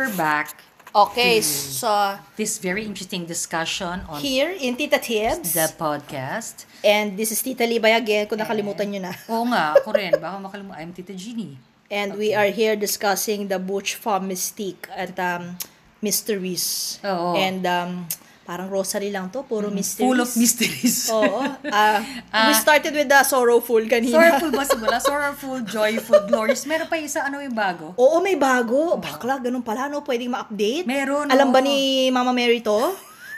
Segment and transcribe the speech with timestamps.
[0.00, 0.56] we're back.
[0.96, 6.64] Okay, so This very interesting discussion on here in Tita Tips, the podcast.
[6.80, 9.12] and this is Tita Libay again, kung nakalimutan nyo na.
[9.28, 10.16] Oo nga, ako rin.
[10.16, 10.80] Baka makalimutan.
[10.80, 11.60] I'm Tita Jeannie.
[11.92, 15.60] And we are here discussing the Butch Farm Mystique at um,
[16.00, 16.96] mysteries.
[17.04, 17.36] Oo.
[17.36, 18.08] And um,
[18.50, 20.02] parang rosary lang to, puro mysteries.
[20.02, 20.96] Full of mysteries.
[21.14, 21.38] Oo.
[21.70, 24.10] Ah, we started with the sorrowful kanina.
[24.10, 24.98] Sorrowful ba simula?
[24.98, 26.66] Sorrowful, joyful, glorious.
[26.66, 27.94] Meron pa isa, ano yung bago?
[27.94, 28.98] Oo, may bago.
[28.98, 30.02] Bakla, ganun pala, no?
[30.02, 30.82] Pwedeng ma-update.
[30.82, 31.66] Meron, Alam ba oo.
[31.66, 31.78] ni
[32.10, 32.90] Mama Mary to?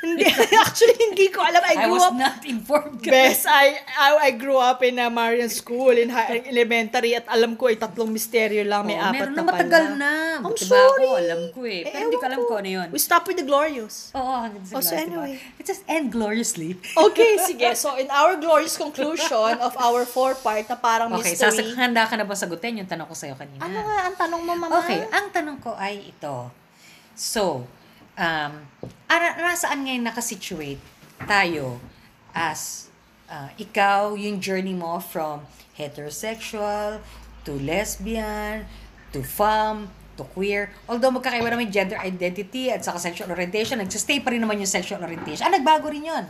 [0.03, 0.27] Hindi.
[0.67, 1.63] Actually, hindi ko alam.
[1.63, 2.99] I I grew was up not informed.
[3.01, 7.55] Best, I, I, I grew up in a Marian school in high, elementary at alam
[7.55, 9.97] ko ay tatlong misteryo lang, may Oo, apat meron na na matagal pala.
[9.97, 10.13] na.
[10.37, 10.91] I'm Buti ba sorry.
[10.99, 11.81] ako, alam ko eh.
[11.83, 12.89] Pero hindi ko alam ko ano yun.
[12.91, 14.11] We stop with the glorious.
[14.13, 15.33] Oo, hanggang sa Oh, so last, anyway.
[15.39, 15.59] diba?
[15.59, 16.71] It just end gloriously.
[16.93, 17.69] Okay, sige.
[17.73, 19.23] So, in our glorious conclusion
[19.57, 21.63] of our four-part na parang Okay, mystery.
[21.63, 23.63] sasag handa ka na ba sagutin yung tanong ko sa'yo kanina?
[23.63, 24.75] Ano nga ang tanong mo, Mama?
[24.79, 26.51] Okay, ang tanong ko ay ito.
[27.13, 27.63] So,
[28.17, 28.53] um,
[29.09, 30.83] ara, nasaan ngayon nakasituate
[31.25, 31.79] tayo
[32.33, 32.93] as
[33.29, 35.45] uh, ikaw, yung journey mo from
[35.77, 37.01] heterosexual
[37.43, 38.69] to lesbian
[39.13, 40.69] to femme to queer.
[40.89, 45.01] Although magkakaiba naman gender identity at saka sexual orientation, nagsistay pa rin naman yung sexual
[45.01, 45.49] orientation.
[45.49, 46.25] Ah, nagbago rin yun.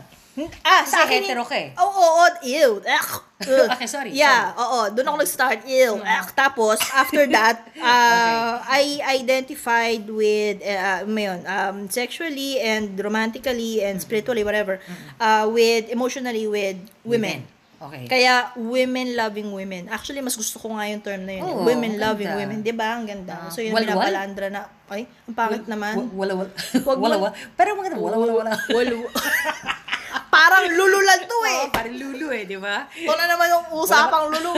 [0.65, 1.21] Ah, Kasi sa akin.
[1.21, 1.77] hetero ka eh.
[1.77, 2.81] Oo, oo, ew.
[2.81, 3.09] Ugh.
[3.43, 3.69] Ugh.
[3.69, 4.89] Okay, sorry, Yeah, oo.
[4.89, 5.61] Doon ako nag-start.
[5.63, 5.93] Ew.
[5.95, 6.25] Ugh.
[6.33, 14.41] Tapos, after that, uh, I identified with, uh, mayon, um, sexually and romantically and spiritually,
[14.41, 14.81] whatever,
[15.17, 17.45] uh, with, emotionally with women.
[17.77, 18.07] Okay.
[18.07, 19.91] Kaya, women loving women.
[19.91, 21.43] Actually, mas gusto ko nga yung term na yun.
[21.43, 21.51] eh.
[21.51, 22.39] Oo, women loving ganda.
[22.41, 22.57] women.
[22.63, 22.95] Di ba?
[22.95, 23.35] Ang ganda.
[23.37, 24.01] Ah, so, yun walwal?
[24.01, 25.93] binabalandra na, ay, ang pangit naman.
[25.99, 26.49] Wa- Wala, wala.
[26.79, 27.33] Wala, wala.
[27.53, 28.51] Pero maganda, wala, wala, wala.
[28.71, 29.03] Walu.
[30.33, 31.59] Parang lululan to eh.
[31.59, 32.89] Oo, parang lulu eh, di ba?
[32.89, 34.57] Ito na naman yung usapang lulu.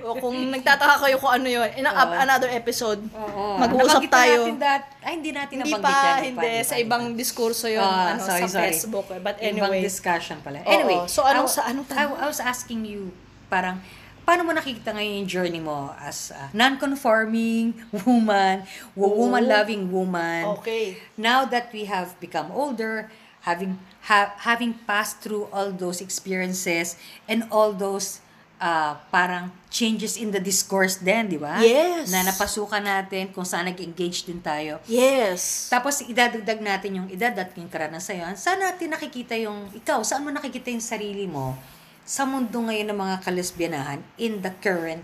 [0.00, 2.16] o kung nagtataka kayo kung ano yun, in a- Oo.
[2.16, 3.60] another episode, Oo.
[3.60, 4.40] mag-uusap Nabanggit na tayo.
[4.42, 6.20] Natin that, ay, hindi natin Hindi nabanggit pa, yan.
[6.26, 6.52] hindi.
[6.64, 8.72] Sa ibang diskurso yun, Ah, ano, sorry, sa sorry.
[8.72, 9.06] Facebook.
[9.06, 9.20] eh.
[9.20, 10.64] But Ibang anyway, discussion pala.
[10.64, 11.04] Anyway.
[11.06, 12.16] So, anong I- sa- anong I, tanong?
[12.16, 13.12] I was asking you,
[13.46, 13.84] parang,
[14.22, 20.56] paano mo nakikita ngayon yung journey mo as a non-conforming woman, wo- woman-loving woman?
[20.56, 20.96] okay.
[21.14, 23.76] Now that we have become older, having
[24.06, 26.98] ha- having passed through all those experiences
[27.30, 28.22] and all those
[28.62, 31.58] uh, parang changes in the discourse din, di ba?
[31.58, 32.14] Yes.
[32.14, 34.78] Na napasukan natin kung saan nag-engage din tayo.
[34.86, 35.66] Yes.
[35.66, 38.38] Tapos idadagdag natin yung edad at yung karanasan.
[38.38, 41.58] Saan natin nakikita yung, ikaw, saan mo nakikita yung sarili mo
[42.06, 45.02] sa mundo ngayon ng mga kalesbiyanahan in the current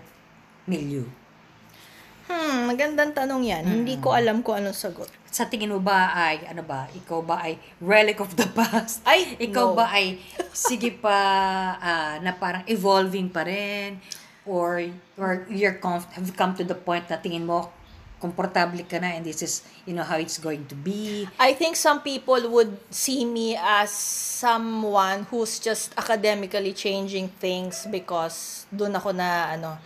[0.67, 1.03] milieu?
[2.29, 3.63] Hmm, magandang tanong yan.
[3.65, 5.09] Hindi ko alam kung anong sagot.
[5.29, 9.05] Sa tingin mo ba ay, ano ba, ikaw ba ay relic of the past?
[9.05, 9.77] Ay, ikaw no.
[9.77, 10.17] ba ay,
[10.49, 11.17] sige pa,
[11.77, 14.01] ah, na parang evolving pa rin?
[14.49, 14.81] Or,
[15.13, 17.69] or you're comf- have come to the point na tingin mo,
[18.19, 21.29] komportable ka na and this is, you know, how it's going to be?
[21.39, 28.67] I think some people would see me as someone who's just academically changing things because
[28.69, 29.79] doon ako na ano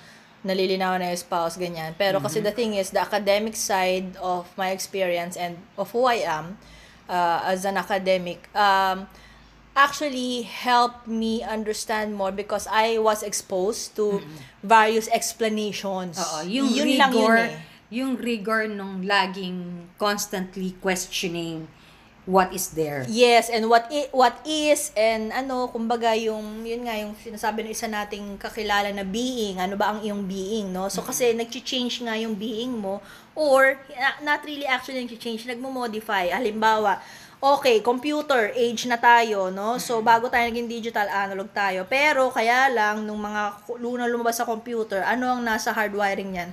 [0.44, 1.96] nalilinaw na yung spouse ganyan.
[1.96, 6.24] Pero kasi the thing is the academic side of my experience and of who I
[6.24, 6.60] am
[7.08, 9.08] uh, as an academic um
[9.74, 14.22] actually helped me understand more because I was exposed to
[14.62, 16.22] various explanations.
[16.22, 17.58] Oo, yung Yun lang rigor, yun eh.
[17.90, 21.66] yung rigor nung laging constantly questioning
[22.24, 23.04] what is there.
[23.12, 27.72] Yes, and what i- what is and ano, kumbaga yung yun nga yung sinasabi ng
[27.76, 30.88] isa nating kakilala na being, ano ba ang iyong being, no?
[30.88, 33.04] So kasi nagchi-change nga yung being mo
[33.36, 33.76] or
[34.24, 36.32] not really actually nagchi-change, nagmo-modify.
[36.32, 37.04] Halimbawa,
[37.44, 39.76] okay, computer age na tayo, no?
[39.76, 41.84] So bago tayo naging digital, analog tayo.
[41.92, 46.52] Pero kaya lang nung mga luna lumabas sa computer, ano ang nasa hardwiring niyan?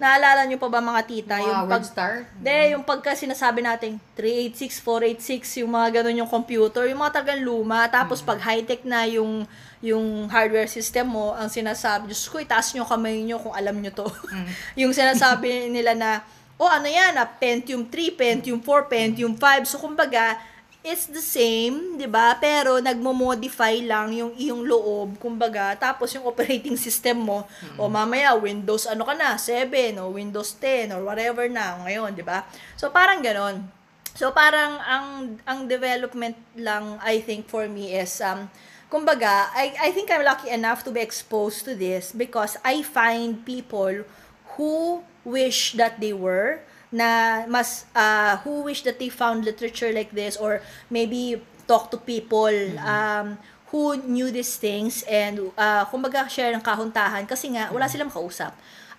[0.00, 2.24] Naalala niyo pa ba mga tita, yung pag star?
[2.40, 7.44] De, yung pagka sinasabi natin 386, 486, yung mga ganun yung computer, yung mga talagang
[7.44, 9.44] luma, tapos pag high-tech na yung
[9.84, 13.92] yung hardware system mo, ang sinasabi, Diyos ko, itaas nyo kamay nyo kung alam nyo
[13.92, 14.08] to.
[14.80, 16.24] yung sinasabi nila na,
[16.56, 19.68] oh, ano yan, ah, Pentium 3, Pentium 4, Pentium 5.
[19.68, 20.36] So, kumbaga,
[20.80, 22.36] it's the same, 'di ba?
[22.40, 27.44] Pero nagmo-modify lang yung iyong loob, kumbaga, tapos yung operating system mo,
[27.76, 32.24] o mamaya Windows ano ka na, 7 o Windows 10 or whatever na ngayon, 'di
[32.24, 32.48] ba?
[32.80, 33.68] So parang ganon.
[34.16, 35.06] So parang ang
[35.44, 38.48] ang development lang I think for me is um
[38.88, 43.44] kumbaga, I I think I'm lucky enough to be exposed to this because I find
[43.44, 44.08] people
[44.56, 50.10] who wish that they were na mas uh, who wish that they found literature like
[50.10, 50.58] this or
[50.90, 51.38] maybe
[51.70, 52.50] talk to people
[52.82, 53.38] um,
[53.70, 58.50] who knew these things and uh, kumbaga share ng kahuntahan kasi nga wala silang makausap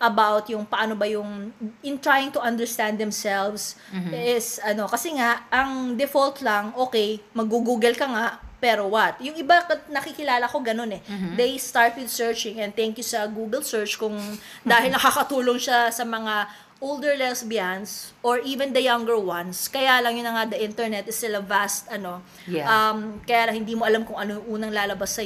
[0.01, 1.53] about yung paano ba yung
[1.85, 3.77] in trying to understand themselves
[4.15, 8.25] is ano kasi nga ang default lang okay mag-google ka nga
[8.61, 9.17] pero what?
[9.17, 9.57] Yung iba
[9.89, 11.01] nakikilala ko ganun eh.
[11.33, 14.13] They start with searching and thank you sa Google search kung
[14.61, 16.45] dahil nakakatulong siya sa mga
[16.81, 19.69] older lesbians or even the younger ones.
[19.69, 22.25] Kaya lang yun na nga the internet is still a vast ano.
[22.49, 22.65] Yeah.
[22.65, 25.21] Um kaya lang hindi mo alam kung ano yung unang lalabas sa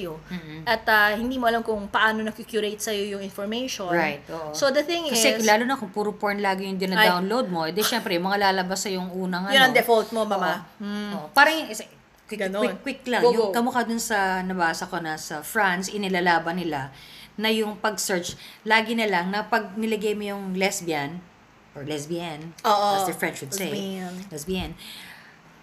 [0.67, 3.87] At ah, hindi mo alam kung paano na-curate sa yung information.
[3.87, 4.51] Right, oo.
[4.51, 7.79] So the thing Kasi is lalo na kung puro porn lagi yung dina-download mo, edi
[7.79, 9.71] syempre, yung mga lalabas sa yung unang yun ano.
[9.71, 10.67] ang default mo, mama.
[10.83, 11.23] Oo.
[11.23, 11.27] Oo.
[11.31, 11.71] Parang yung,
[12.27, 12.61] quick, Ganon.
[12.67, 13.23] quick, quick lang.
[13.23, 13.55] Go, Yung go.
[13.55, 16.91] kamukha dun sa nabasa ko na sa France, inilalaban nila
[17.35, 21.19] na yung pag-search, lagi na lang na pag nilagay mo yung lesbian,
[21.75, 22.87] or lesbian, Oo.
[22.95, 24.13] as the French would say, Lesbian.
[24.31, 24.71] lesbian,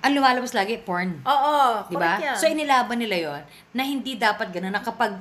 [0.04, 1.24] ang lumalabas lagi, porn.
[1.24, 2.20] Oo, Di ba?
[2.20, 2.36] correct yan.
[2.36, 3.42] So, inilaban nila yon
[3.72, 5.16] na hindi dapat ganun, na kapag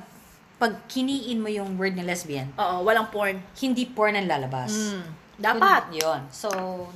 [0.62, 3.42] pag kiniin mo yung word na lesbian, Oo, walang porn.
[3.58, 4.70] hindi porn ang lalabas.
[4.94, 5.06] Mm.
[5.38, 5.96] Dapat.
[5.96, 6.28] Yun.
[6.28, 6.48] So,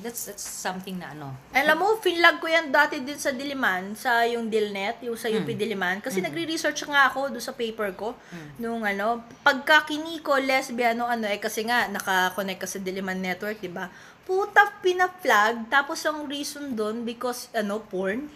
[0.05, 1.33] that's that's something na ano.
[1.57, 5.29] Alam mo, finlag ko yan dati din sa Diliman, sa yung Dilnet, yung sa.
[5.33, 6.01] UP Diliman.
[6.01, 8.17] Kasi nagre-research nga ako doon sa paper ko.
[8.57, 13.69] Nung ano, pagka kiniko, lesbian, ano, eh kasi nga, naka-connect ka sa Diliman Network, di
[13.69, 13.93] ba?
[14.25, 15.69] Puta, pina-flag.
[15.69, 18.33] Tapos ang reason doon, because, ano, porn.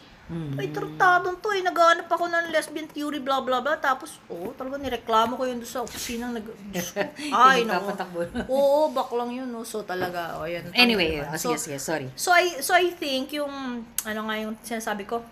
[0.55, 1.63] Ay, tratadong to eh.
[1.67, 3.79] Naghahanap ako ng lesbian theory, blah, blah, blah.
[3.83, 6.31] Tapos, oh, talaga nireklamo ko yun doon sa opisina.
[6.31, 6.47] Nag...
[7.35, 8.31] Ay, nagpapatakbo.
[8.55, 9.51] Oo, baklang yun.
[9.51, 9.67] No?
[9.67, 10.71] So, talaga, oh, yan.
[10.79, 12.07] Anyway, oh, So, sige, sorry.
[12.15, 15.25] So I so I think yung ano nga yung sinasabi ko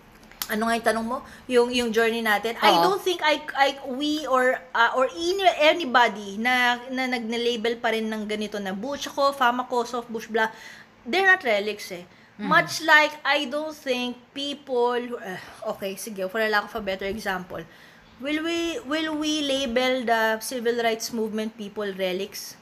[0.49, 1.17] ano nga yung tanong mo?
[1.45, 2.57] Yung yung journey natin.
[2.57, 2.81] I Oo.
[2.89, 8.09] don't think I I we or uh, or any, anybody na na nagne-label pa rin
[8.09, 10.49] ng ganito na butch ako, fama ko, soft bush blah.
[11.05, 12.03] They're not relics eh.
[12.39, 15.39] Much like I don't think people eh,
[15.75, 17.59] okay, sige, for a lack of a better example.
[18.23, 22.55] Will we will we label the civil rights movement people relics?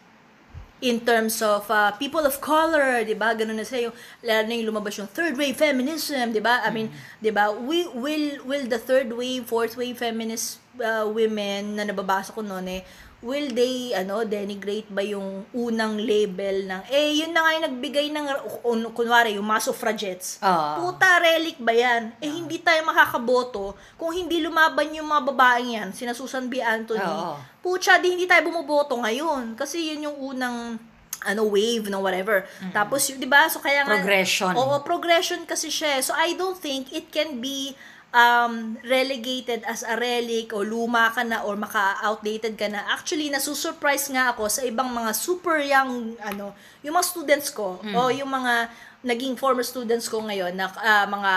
[0.82, 3.34] in terms of uh, people of color, 'di ba?
[3.34, 6.62] Ganun na sila yung lalo na yung lumabas yung third wave feminism, 'di ba?
[6.62, 7.50] I mean, 'di ba?
[7.50, 12.70] We will will the third wave, fourth wave feminist uh, women na nababasa ko noon
[12.70, 12.82] eh
[13.20, 18.08] will they ano denigrate ba yung unang label ng eh yun na nga yung nagbigay
[18.08, 18.26] ng
[18.62, 20.86] kun- kunwari yung mga suffragettes Oo.
[20.86, 25.90] puta relic ba yan eh hindi tayo makakaboto kung hindi lumaban yung mga babaeng yan
[25.92, 26.62] sina Susan B.
[26.62, 27.42] Anthony Oo.
[27.58, 29.52] pucha, di hindi tayo bumoboto ngayon.
[29.54, 30.80] Kasi yun yung unang
[31.20, 32.46] ano wave no whatever.
[32.72, 33.50] Tapos yun, 'di ba?
[33.50, 34.54] So kaya nga Progression.
[34.54, 35.98] Oo, progression kasi siya.
[35.98, 36.02] eh.
[36.02, 37.74] So I don't think it can be
[38.16, 42.88] um relegated as a relic o luma ka na or maka-outdated ka na.
[42.92, 48.00] Actually, nasusurprise nga ako sa ibang mga super young ano, yung mga students ko o
[48.08, 48.72] yung mga
[49.04, 51.34] naging former students ko ngayon na ah, mga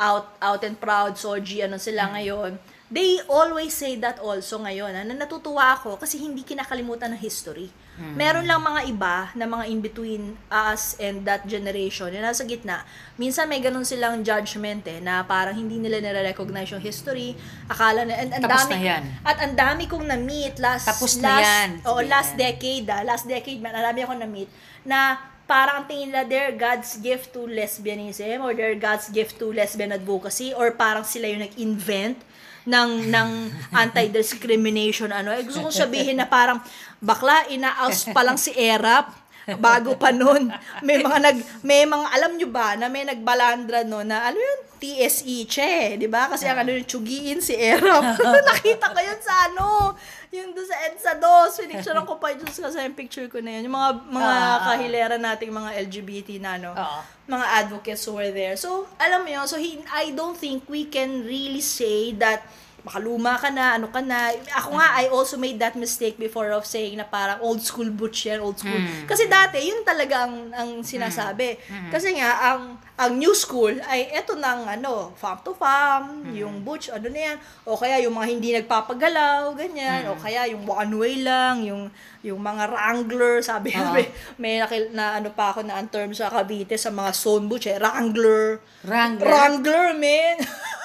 [0.00, 2.56] out out and proud soji ano sila ngayon
[2.90, 4.92] they always say that also ngayon.
[4.92, 7.70] Ah, na natutuwa ako kasi hindi kinakalimutan ng history.
[8.00, 12.80] Meron lang mga iba na mga in between us and that generation na nasa gitna.
[13.20, 17.36] Minsan may ganun silang judgment eh na parang hindi nila nare-recognize yung history.
[17.68, 19.02] Akala na and ang Tapos dami na yan.
[19.20, 21.70] at ang dami kong na-meet last Tapos na last yan.
[21.84, 24.50] Oo, Sige last decade ah, last decade man, marami ako na-meet
[24.82, 29.50] na parang ang tingin nila they're God's gift to lesbianism or they're God's gift to
[29.50, 32.22] lesbian advocacy or parang sila yung nag-invent
[32.68, 33.30] ng ng
[33.72, 35.32] anti-discrimination ano.
[35.32, 36.60] Eh, gusto kong sabihin na parang
[37.00, 39.16] bakla ina-oust pa lang si Erap
[39.56, 40.52] bago pa noon.
[40.84, 44.60] May mga nag may mga alam nyo ba na may nagbalandra no na ano yun
[44.80, 46.28] TSE che, 'di ba?
[46.28, 48.20] Kasi ang ano yung tsugiin si Erap.
[48.48, 49.96] Nakita ko yun sa ano,
[50.30, 51.58] yung doon sa EDSA 2.
[51.66, 53.66] Pinicturean ko pa yun kasi yung picture ko na yun.
[53.66, 54.58] Yung mga mga ah.
[54.62, 57.00] kahilera nating mga LGBT na ano, Oo.
[57.26, 58.54] mga advocates who were there.
[58.54, 62.46] So, alam mo yun, so he, I don't think we can really say that
[62.84, 64.32] makaluma ka na, ano ka na.
[64.56, 68.28] Ako nga, I also made that mistake before of saying na parang old school butch
[68.28, 68.76] yan, old school.
[68.76, 69.04] Mm.
[69.04, 71.60] Kasi dati, yun talaga ang, ang sinasabi.
[71.92, 76.92] Kasi nga, ang ang new school ay eto nang ano, farm to farm, yung butch,
[76.92, 81.24] ano na yan, o kaya yung mga hindi nagpapagalaw, ganyan, o kaya yung one way
[81.24, 81.88] lang, yung
[82.20, 83.96] yung mga wrangler, sabi Oo.
[83.96, 84.04] may,
[84.36, 87.72] may nakil, na ano pa ako na ang term sa Cavite sa mga zone butch,
[87.72, 88.60] eh, wrangler.
[88.84, 89.24] Wrangler?
[89.24, 90.36] Wrangler, man.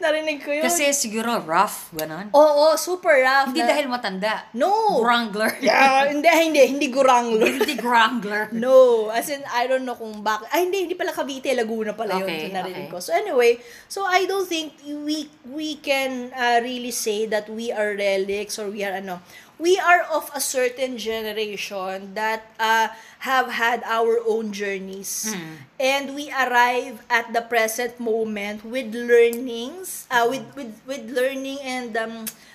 [0.00, 0.64] Narinig ko yun.
[0.64, 2.30] Kasi siguro rough, ganon.
[2.32, 3.50] Oo, super rough.
[3.50, 4.34] Hindi na- dahil matanda.
[4.54, 5.02] No.
[5.02, 5.58] Wrangler.
[5.64, 7.60] Yeah, hindi, hindi, hindi gurangler.
[7.60, 8.48] Hindi Wrangler.
[8.64, 10.48] No, as in, I don't know kung bakit.
[10.54, 12.28] Ay, hindi, hindi pala Cavite, Laguna pala yun.
[12.28, 12.92] Okay, So, narinig okay.
[12.92, 12.96] ko.
[13.02, 13.58] So, anyway,
[13.90, 18.70] so I don't think we we can uh, really say that we are relics or
[18.70, 19.20] we are ano.
[19.58, 22.90] We are of a certain generation that uh,
[23.22, 25.30] have had our own journeys.
[25.30, 25.62] Hmm.
[25.78, 31.58] And we arrive at the present moment with learning learnings, uh, with with with learning
[31.62, 32.14] and um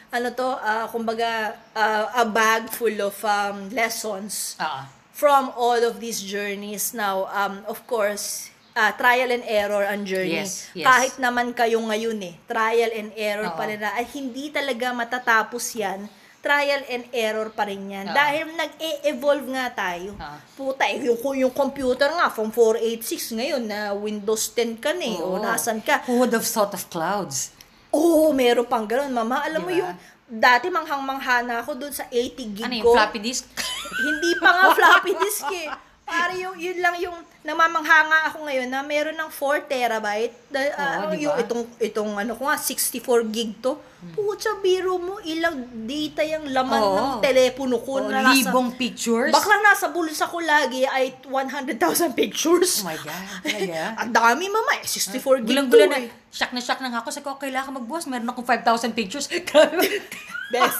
[0.09, 4.89] ano to, uh, kumbaga uh, a bag full of um, lessons Ah.
[5.13, 6.97] from all of these journeys.
[6.97, 10.41] Now, um, of course, uh, trial and error ang journey.
[10.41, 10.85] Yes, yes.
[10.89, 13.57] Kahit naman kayo ngayon eh, trial and error Oo.
[13.57, 18.07] pa rin at hindi talaga matatapos yan, trial and error pa rin yan.
[18.07, 18.15] Oo.
[18.15, 20.15] Dahil nag-e-evolve nga tayo.
[20.15, 20.37] Oo.
[20.55, 25.19] Puta, eh, yung, yung computer nga, from 486 ngayon na Windows 10 ka na eh,
[25.19, 25.43] o Oo.
[25.43, 26.03] nasan ka.
[26.07, 27.51] Who would have thought of clouds?
[27.91, 29.43] Oo, meron pang ganun, mama.
[29.43, 29.81] Alam mo Diba?
[29.83, 29.91] yung,
[30.29, 32.93] dati manghang-mangha na ako doon sa 80 gig Ano yung ko.
[32.93, 33.49] floppy disk?
[33.99, 35.67] Hindi pa nga floppy disk eh.
[36.09, 40.33] Pare yung, yun lang yung namamangha nga ako ngayon na meron ng 4 terabyte.
[40.49, 43.77] Da, ah, Oo, di yung itong, itong ano ko nga, 64 gig to.
[44.15, 46.95] Pucha, biro mo, ilang data yung laman Oo.
[46.95, 47.99] ng telepono ko.
[47.99, 49.29] Oh, na nasa- libong pictures?
[49.29, 51.77] Bakla nasa bulsa ko lagi ay 100,000
[52.17, 52.81] pictures.
[52.81, 53.79] Oh my God, talaga?
[54.01, 56.09] Ang dami mama eh, 64 gig to na, eh.
[56.33, 57.11] shock na shock na nga ako.
[57.13, 58.09] Sabi ko, kailangan magbukas.
[58.09, 59.27] Meron akong 5,000 pictures.
[59.51, 59.85] Grabe.
[60.49, 60.77] Best.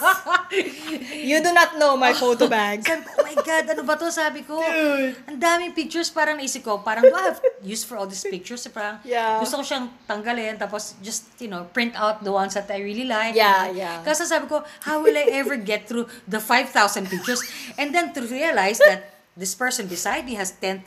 [1.14, 2.82] You do not know my photo bag.
[2.82, 4.10] Sabi ko, oh my God, ano ba to?
[4.10, 5.14] Sabi ko, Dude.
[5.30, 6.10] ang daming pictures.
[6.10, 8.66] Parang naisip ko, parang do I have use for all these pictures?
[8.68, 9.38] Parang Yeah.
[9.38, 10.58] gusto ko siyang tanggalin.
[10.58, 13.38] Tapos just, you know, print out the ones that I really like.
[13.38, 14.02] Yeah, yeah.
[14.02, 17.40] Kasi sabi ko, how will I ever get through the 5,000 pictures?
[17.78, 20.84] And then to realize that this person beside me has 10,000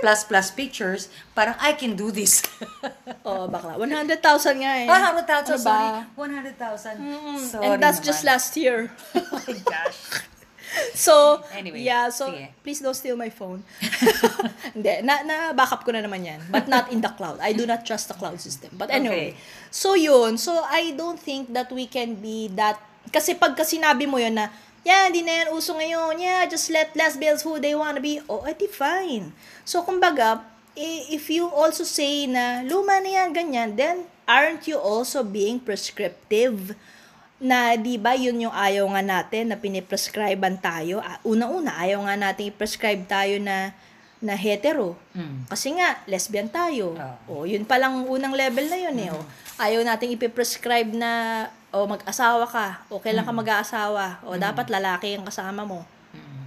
[0.00, 2.42] plus plus pictures, parang I can do this.
[3.22, 3.78] Oh, bakla.
[3.78, 4.18] 100,000
[4.58, 4.86] nga eh.
[4.90, 6.02] 100,000, Ano sorry.
[6.18, 7.38] 100,000.
[7.38, 8.10] Sorry And that's naman.
[8.10, 8.90] just last year.
[9.14, 9.98] Oh my gosh.
[10.96, 12.48] So, Anyway, yeah, so sige.
[12.64, 13.60] please don't steal my phone.
[14.72, 16.40] Hindi, na, na backup ko na naman yan.
[16.48, 17.44] But not in the cloud.
[17.44, 18.72] I do not trust the cloud system.
[18.80, 19.40] But anyway, Okay.
[19.68, 20.40] so yun.
[20.40, 22.80] So, I don't think that we can be that,
[23.12, 24.48] kasi pagka sinabi mo yun na,
[24.82, 26.18] yeah, di na yan uso ngayon.
[26.18, 28.22] Yeah, just let lesbians who they wanna be.
[28.30, 29.34] Oh, edi fine.
[29.66, 30.42] So, kumbaga,
[30.74, 36.74] if you also say na luma na yan, ganyan, then aren't you also being prescriptive?
[37.42, 41.02] na di ba yun yung ayaw nga natin na piniprescribean tayo.
[41.02, 43.74] Ah, Una-una, ayaw nga natin i-prescribe tayo na
[44.22, 44.94] na hetero.
[45.18, 45.50] Mm.
[45.50, 46.94] Kasi nga, lesbian tayo.
[47.26, 47.42] Oo.
[47.42, 49.10] O, yun palang unang level na yun eh.
[49.10, 49.18] O,
[49.58, 55.24] ayaw nating ipiprescribe na o mag-asawa ka, o kailan ka mag-aasawa, o dapat lalaki ang
[55.24, 55.82] kasama mo.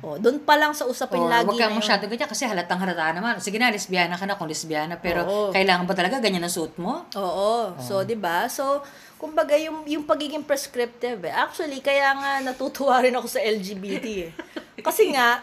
[0.06, 1.82] O, doon pa lang sa usapin Or lagi wag na kang yun.
[1.82, 3.42] masyado ganyan kasi halatang halata naman.
[3.42, 5.02] Sige na, lesbiana ka na kung lesbiana.
[5.02, 5.50] Pero Oo.
[5.50, 7.10] kailangan ba talaga ganyan ang suot mo?
[7.18, 7.74] Oo.
[7.82, 8.46] So, 'di ba?
[8.46, 8.86] So,
[9.18, 11.26] kumbaga yung yung pagiging prescriptive.
[11.26, 11.34] Eh.
[11.34, 14.32] Actually, kaya nga natutuwa rin ako sa LGBT eh.
[14.86, 15.42] Kasi nga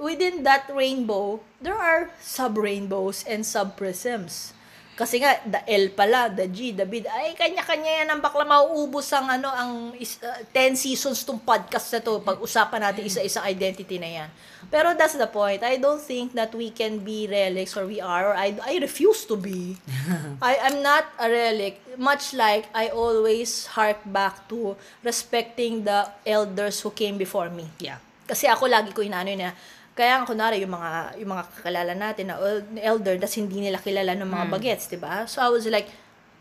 [0.00, 4.56] within that rainbow, there are sub-rainbows and sub-prisms.
[5.00, 9.08] Kasi nga, the L pala, the G, the B, ay, kanya-kanya yan ang bakla mauubos
[9.16, 13.96] ang, ano, ang is, uh, 10 seasons tong podcast na to, pag-usapan natin isa-isang identity
[13.96, 14.28] na yan.
[14.68, 15.64] Pero that's the point.
[15.64, 19.24] I don't think that we can be relics or we are, or I, I refuse
[19.24, 19.80] to be.
[20.44, 21.80] I, I'm not a relic.
[21.96, 27.72] Much like I always hark back to respecting the elders who came before me.
[27.80, 28.04] Yeah.
[28.28, 29.56] Kasi ako lagi ko inaano na,
[30.00, 34.16] kaya kunwari yung mga yung mga kakilala natin na old- elder tas hindi nila kilala
[34.16, 35.28] ng mga bagets, 'di ba?
[35.28, 35.92] So I was like,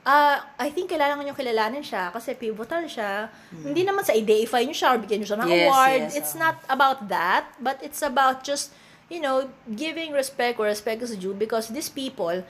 [0.08, 3.28] ah, I think kailangan nyo kilalanin siya kasi pivotal siya.
[3.52, 5.50] Hindi naman sa i-deify nyo siya or bigyan nyo siya ng.
[5.52, 6.02] Yes, award.
[6.08, 6.42] yes, it's oh.
[6.42, 8.72] not about that, but it's about just,
[9.12, 12.48] you know, giving respect where respect is due because these people,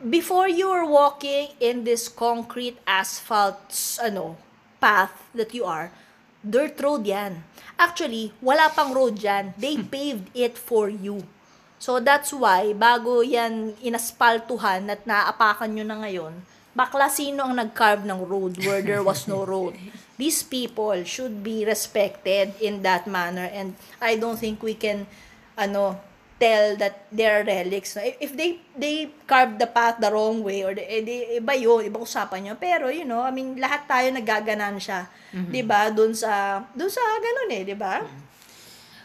[0.00, 3.68] before you are walking in this concrete asphalt,
[4.00, 4.40] ano,
[4.80, 5.92] path that you are,
[6.46, 7.42] dirt road yan.
[7.76, 9.52] Actually, wala pang road yan.
[9.58, 11.26] They paved it for you.
[11.76, 16.32] So that's why, bago yan inaspaltuhan at naaapakan nyo na ngayon,
[16.72, 19.76] bakla sino ang nag-carve ng road where there was no road.
[20.16, 25.04] These people should be respected in that manner and I don't think we can
[25.60, 26.00] ano
[26.36, 27.96] tell that they're relics.
[27.96, 28.04] No?
[28.04, 31.88] If, they they carve the path the wrong way or the, eh, di, iba yun,
[31.88, 32.54] ibang usapan nyo.
[32.60, 35.08] Pero, you know, I mean, lahat tayo nagaganan siya.
[35.32, 35.52] Mm-hmm.
[35.52, 35.80] 'Di ba?
[35.92, 38.04] Doon sa doon sa ganun eh, 'di ba?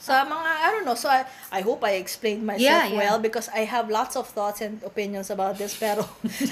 [0.01, 0.97] Sa mga I don't know.
[0.97, 1.21] So I,
[1.53, 2.97] I hope I explained myself Yeah, yeah.
[2.97, 6.01] well because I have lots of thoughts and opinions about this pero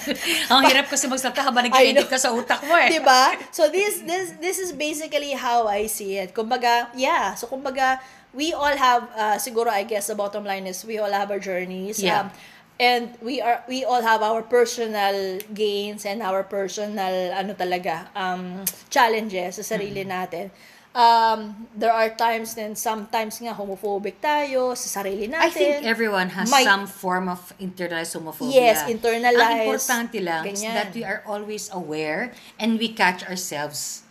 [0.54, 2.94] Ang hirap kasi magsalita habang nag-edit ka sa utak mo eh.
[2.94, 3.34] 'di ba?
[3.50, 6.36] So this this this is basically how I see it.
[6.36, 7.34] Kumbaga, yeah.
[7.34, 7.98] So kumbaga,
[8.34, 11.40] we all have uh, siguro I guess the bottom line is we all have our
[11.40, 12.02] journeys.
[12.02, 12.22] Yeah.
[12.22, 12.32] Um,
[12.80, 18.64] and we are we all have our personal gains and our personal ano talaga um
[18.88, 20.48] challenges sa sarili natin.
[20.90, 25.46] Um, there are times then sometimes nga homophobic tayo sa sarili natin.
[25.46, 28.58] I think everyone has May- some form of internalized homophobia.
[28.74, 29.38] Yes, internalized.
[29.38, 30.74] Ang importante lang is Ganyan.
[30.74, 34.02] that we are always aware and we catch ourselves.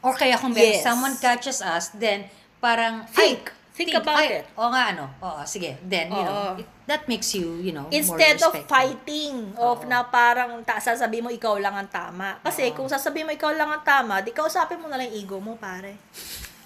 [0.00, 0.80] Or kaya kung Yes.
[0.80, 2.32] someone catches us, then
[2.64, 3.52] parang, Think.
[3.52, 4.46] ay, Think about ay, it.
[4.54, 5.04] Oo nga, ano.
[5.18, 5.74] Oo, sige.
[5.82, 6.62] Then, you know, Oo.
[6.62, 8.70] it- that makes you, you know, Instead more of respectful.
[8.70, 9.90] fighting of Oo.
[9.90, 12.38] na parang ta sasabihin mo ikaw lang ang tama.
[12.38, 12.74] Kasi Oo.
[12.78, 15.58] kung sasabihin mo ikaw lang ang tama, di kausapin mo na lang yung ego mo,
[15.58, 15.98] pare.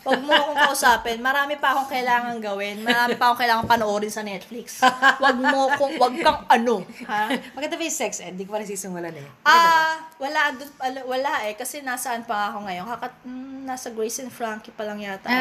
[0.08, 1.20] Huwag mo akong kausapin.
[1.20, 2.80] Marami pa akong kailangan gawin.
[2.80, 4.80] Marami pa akong kailangan panoorin sa Netflix.
[5.20, 7.28] Huwag mo kung wag kang ano, ha?
[7.52, 8.34] Maganda ba yung sex ed?
[8.34, 9.26] Di ko pa nasisimulan eh.
[9.42, 12.88] Ah, wala dun- ala- wala eh kasi nasaan pa ako ngayon?
[12.88, 15.28] Kakat mm, nasa Grace and Frankie pa lang yata.
[15.28, 15.34] Oh,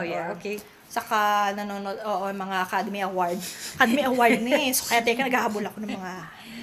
[0.00, 0.04] ngayon.
[0.06, 0.56] yeah, Or- okay.
[0.86, 1.18] Saka
[1.52, 3.36] nanonood, oo, mga Academy Award.
[3.74, 4.70] Academy Award na eh.
[4.70, 6.12] So, kaya teka, naghahabol ako ng mga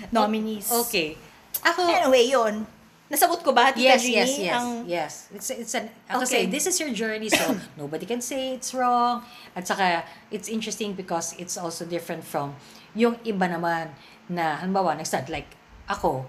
[0.10, 0.72] nominees.
[0.82, 1.20] Okay.
[1.62, 2.66] Ako, Anyway, yun.
[3.12, 4.16] Nasagot ko ba, Tita yes, Jeannie?
[4.16, 5.14] yes, yes, Ang, yes.
[5.36, 6.24] It's, it's an, Okay.
[6.26, 7.44] say, this is your journey, so
[7.76, 9.20] nobody can say it's wrong.
[9.52, 12.56] At saka, it's interesting because it's also different from
[12.96, 13.92] yung iba naman
[14.32, 15.52] na, halimbawa, nag-start, like,
[15.92, 16.24] ako,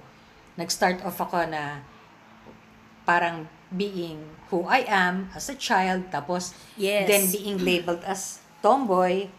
[0.59, 1.87] nag-start off ako na
[3.07, 4.19] parang being
[4.51, 7.07] who I am as a child, tapos Yes.
[7.07, 9.31] then being labeled as tomboy,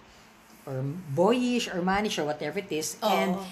[0.63, 0.79] or
[1.11, 2.95] boyish, or mannish, or whatever it is.
[3.03, 3.43] And, Oo.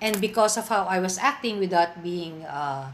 [0.00, 2.88] and because of how I was acting without being, uh,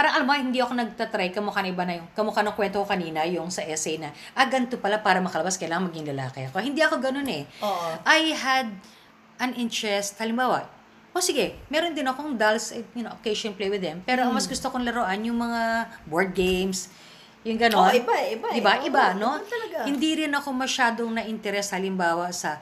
[0.00, 2.88] parang alam mo, hindi ako nagtatry, kamukha na iba na yung, kamukha ng kwento ko
[2.88, 6.56] kanina, yung sa essay na, ah, ganito pala, para makalabas, kailangan maging lalaki ako.
[6.64, 7.44] Hindi ako ganun eh.
[7.60, 8.00] Oo.
[8.08, 8.72] I had
[9.36, 10.64] an interest, halimbawa,
[11.12, 14.00] o sige, meron din akong dolls, eh, you know, occasion play with them.
[14.08, 14.56] Pero ang mas Hmm.
[14.56, 15.60] gusto kong laruan, yung mga
[16.08, 16.88] board games,
[17.44, 17.76] yung gano'n.
[17.76, 18.56] Oo, iba iba eh.
[18.56, 18.72] Diba?
[18.80, 19.36] Oo, iba, no?
[19.36, 19.78] iba talaga.
[19.84, 22.56] Hindi rin ako masyadong na-interest, halimbawa, sa,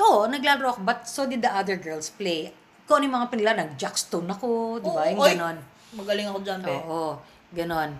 [0.00, 2.56] to, naglalaro ako, but so did the other girls play.
[2.88, 5.04] Kung ano yung mga pinila, nag-jackstone ako, di ba?
[5.04, 5.58] Oo, Yung gano'n.
[5.96, 6.72] Magaling ako dyan, be.
[6.72, 7.16] Oo,
[7.54, 7.90] ganon.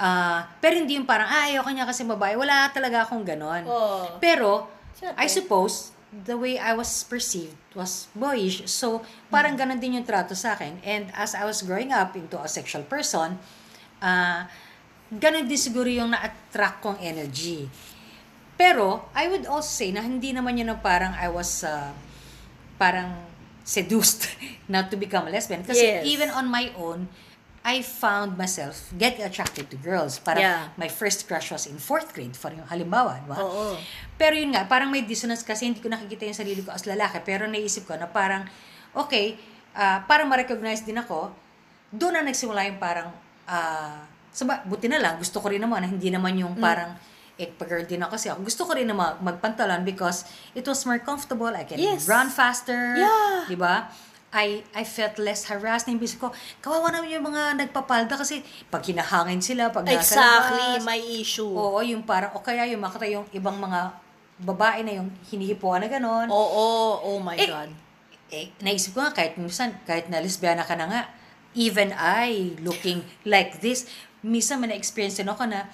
[0.00, 2.36] Ah, pero hindi yung parang, ah, ayoko niya kasi babae.
[2.36, 3.64] Wala talaga akong ganon.
[3.68, 4.16] Oo.
[4.20, 5.16] Pero, Siyempre.
[5.20, 8.66] I suppose, the way I was perceived was boyish.
[8.66, 10.80] So, parang ganon din yung trato sa akin.
[10.82, 13.36] And as I was growing up into a sexual person,
[14.00, 14.48] ah,
[15.08, 17.68] ganon din siguro yung na-attract kong energy.
[18.56, 21.96] Pero, I would also say na hindi naman yun na parang I was ah,
[22.76, 23.16] parang
[23.64, 24.28] seduced
[24.72, 25.64] not to become a lesbian.
[25.64, 26.02] Kasi Yes.
[26.04, 27.08] even on my own,
[27.60, 30.16] I found myself getting attracted to girls.
[30.16, 30.72] Parang Yeah.
[30.80, 33.20] my first crush was in fourth grade, for yung halimbawa.
[33.20, 33.36] Diba?
[33.36, 33.76] Oo.
[34.16, 37.20] Pero yun nga, parang may dissonance kasi hindi ko nakikita yung sarili ko as lalaki.
[37.20, 38.48] Pero naisip ko na parang,
[38.96, 39.36] okay,
[39.76, 41.36] ah, para ma-recognize din ako,
[41.92, 43.12] doon na nagsimula yung parang,
[43.44, 46.64] ah, saba, buti na lang, gusto ko rin naman, na hindi naman yung Mm.
[46.64, 46.96] parang,
[47.36, 48.40] eh, pag-girl din ako kasi ako.
[48.40, 50.24] Gusto ko rin na mag- magpantalon because
[50.56, 51.52] it was more comfortable.
[51.52, 52.08] I can Yes.
[52.08, 52.96] run faster.
[52.96, 53.44] Yeah.
[53.44, 53.92] Di ba?
[54.30, 55.90] I, I felt less harassed.
[55.90, 56.30] Naibis ko,
[56.62, 60.86] kawawa naman yung mga nagpapalda kasi pag hinahangin sila, pag nasa Exactly, labas.
[60.86, 61.50] may issue.
[61.50, 63.90] Oo, yung parang, o kaya yung makita yung ibang mga
[64.38, 66.30] babae na yung hinihipuan na gano'n.
[66.30, 66.66] Oo,
[67.02, 67.70] oh my Eh, God.
[68.30, 71.02] Eh, naisip ko nga, kahit minsan, kahit na lesbiana ka na nga,
[71.58, 73.90] even I, looking like this,
[74.22, 75.66] minsan may na-experience din ako na,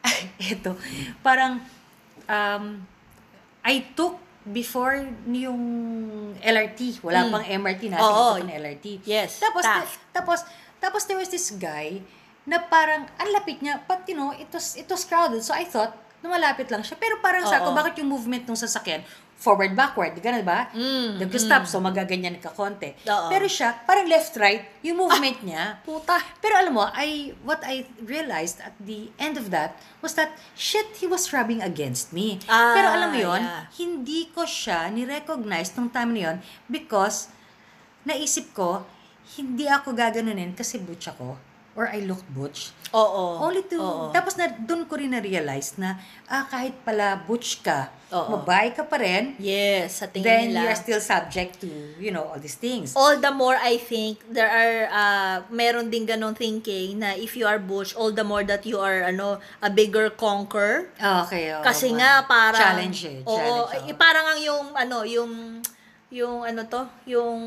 [0.40, 0.80] eto,
[1.20, 1.60] parang,
[2.24, 2.80] um,
[3.60, 5.60] I took before yung
[6.38, 7.30] LRT, wala Mm.
[7.30, 8.34] pang MRT natin, Oo.
[8.34, 8.86] ito ng LRT.
[9.06, 9.94] Yes, Tapos, Taft.
[10.10, 10.38] tapos,
[10.78, 12.02] tapos there was this guy
[12.42, 15.38] na parang, ang lapit niya, but you know, it was, it was crowded.
[15.40, 16.94] So I thought, na malapit lang siya.
[16.94, 17.78] Pero parang sa ako, Oo.
[17.78, 19.02] bakit yung movement ng sasakyan,
[19.42, 20.70] forward, backward, gano'n ba?
[20.70, 22.94] Mm, Nag-stop, so magaganyan ka konti.
[23.10, 23.26] Oo.
[23.26, 25.82] Pero siya, parang left-right, yung movement niya.
[25.82, 26.22] Puta.
[26.38, 30.86] Pero alam mo, I, what I realized at the end of that was that, shit,
[31.02, 32.38] he was rubbing against me.
[32.46, 33.66] Ah, Pero alam mo yon yeah.
[33.82, 36.36] hindi ko siya ni-recognize nung time na yun
[36.70, 37.26] because
[38.06, 38.86] naisip ko,
[39.34, 42.70] hindi ako gaganunin kasi butch ako or I look butch.
[42.92, 43.40] Oo.
[43.40, 44.04] Only to, Oo.
[44.10, 48.36] tapos na, doon ko rin na-realize na, ah, kahit pala butch ka, Oo.
[48.36, 50.60] mabahay ka pa rin, Yes, sa tingin then nila.
[50.62, 52.92] you're still subject to, you know, all these things.
[52.92, 57.48] all the more I think there are uh, meron din ganong thinking na if you
[57.48, 61.88] are butch all the more that you are ano a bigger conquer Okay, oo, kasi
[61.88, 63.18] ma- nga parang Challenge eh.
[63.24, 63.32] Oo,
[63.64, 65.32] challenge, eh, parang ang yung ano yung
[66.12, 67.40] yung ano to yung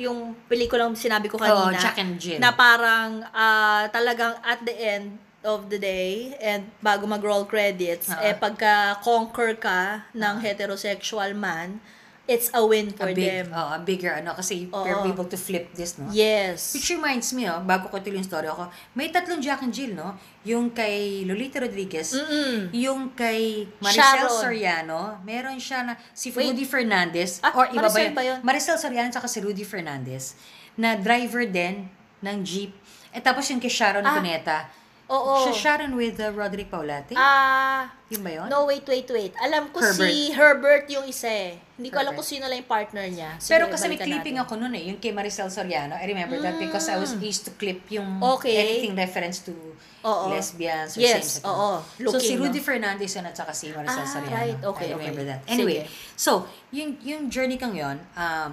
[0.00, 2.40] yung pelikulang sinabi ko kanina Oo, Jack and Jill.
[2.40, 8.24] na parang ah, talagang at the end of the day and bago mag-roll credits Oo.
[8.24, 11.78] eh pagka conquer ka ng heterosexual man
[12.28, 15.08] it's a win for a big, them oh, a bigger ano, kasi you're Oo.
[15.08, 16.12] able to flip this, no?
[16.12, 19.72] yes Which reminds me, oh, bago ko tuloy yung story ako, may tatlong Jack and
[19.72, 20.12] Jill, no?
[20.44, 22.68] Yung kay Lolita Rodriguez, Mm-mm.
[22.76, 24.40] yung kay Maricel Sharon.
[24.44, 26.52] Soriano, meron siya na si Wait.
[26.52, 28.38] Rudy Fernandez, Ah, or iba Maricel ba yun?
[28.44, 30.36] Maricel Soriano at si Rudy Fernandez,
[30.76, 31.88] na driver din
[32.20, 32.76] ng jeep.
[33.08, 34.20] Eh tapos yung kay Sharon Ah.
[34.20, 34.68] Cuneta,
[35.08, 35.40] Oo.
[35.40, 37.16] Siya Sharon with uh, Roderick Paulate?
[37.16, 38.46] Ah, Yun ba yun?
[38.48, 39.32] no, wait, wait, wait.
[39.40, 40.04] Alam ko Herbert.
[40.04, 41.56] si Herbert yung isa eh.
[41.76, 42.20] Hindi ko alam Herbert.
[42.20, 43.30] kung sino lang yung partner niya.
[43.40, 44.44] Sige, Pero kasi may clipping natin.
[44.44, 45.96] ako noon eh, yung kay Maricel Soriano.
[45.96, 48.52] I remember that because I was used to clip yung Okay.
[48.52, 49.56] anything reference to
[50.04, 50.28] Oo.
[50.28, 51.48] lesbians or Yes, same-sex.
[51.48, 51.80] oo.
[51.80, 52.64] so Looking, si Rudy no?
[52.64, 54.36] Fernandez yun at saka si Maricel Ah, Soriano.
[54.36, 54.58] right.
[54.60, 55.32] Okay, I remember okay.
[55.32, 55.40] that.
[55.48, 56.16] Anyway, Sige.
[56.16, 56.30] so
[56.68, 58.52] yung yung journey kang yon um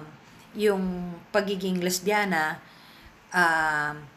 [0.56, 0.82] yung
[1.30, 2.64] pagiging lesbiana
[3.30, 4.15] um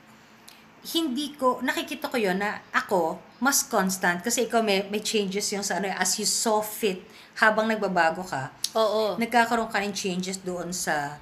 [0.96, 5.64] hindi ko, nakikita ko yon na ako, mas constant, kasi ikaw may, may changes yung
[5.64, 7.04] sa ano, as you saw fit,
[7.40, 9.16] habang nagbabago ka, Oo.
[9.20, 11.20] nagkakaroon ka ng changes doon sa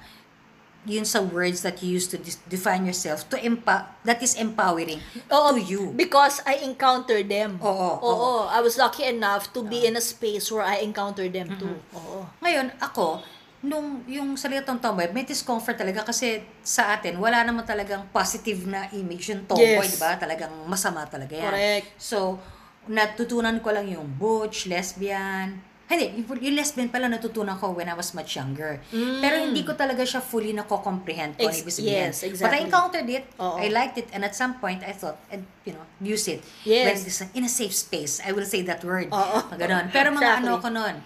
[0.88, 2.16] yun sa words that you use to
[2.48, 5.82] define yourself to empa- that is empowering Oo, to you.
[5.92, 7.60] Because I encountered them.
[7.60, 8.30] Oo, Oo.
[8.48, 11.76] I was lucky enough to be in a space where I encountered them too.
[11.92, 12.24] Oo.
[12.40, 13.20] Ngayon, ako,
[13.60, 18.86] nung yung salitang tomboy, may discomfort talaga kasi sa atin, wala naman talagang positive na
[18.92, 19.94] image yung tomboy, Yes.
[19.94, 20.14] di ba?
[20.14, 21.50] Talagang masama talaga yan.
[21.50, 21.86] Correct.
[21.98, 22.38] So,
[22.86, 25.58] natutunan ko lang yung butch, lesbian.
[25.88, 28.76] Hindi, yung, yung lesbian pala natutunan ko when I was much younger.
[28.92, 31.48] Pero hindi ko talaga siya fully ano Mm.
[31.48, 32.12] Ex- ibig sabihin.
[32.12, 32.60] yes, But I exactly.
[32.62, 33.56] encountered it, Oo.
[33.56, 36.44] I liked it, and at some point, I thought, and, you know, use it.
[36.62, 36.84] Yes.
[36.84, 39.08] When this, in a safe space, I will say that word.
[39.10, 39.38] Oo.
[39.56, 39.88] Ganon.
[39.88, 40.46] Pero mga Exactly.
[40.46, 40.96] ano ko noon,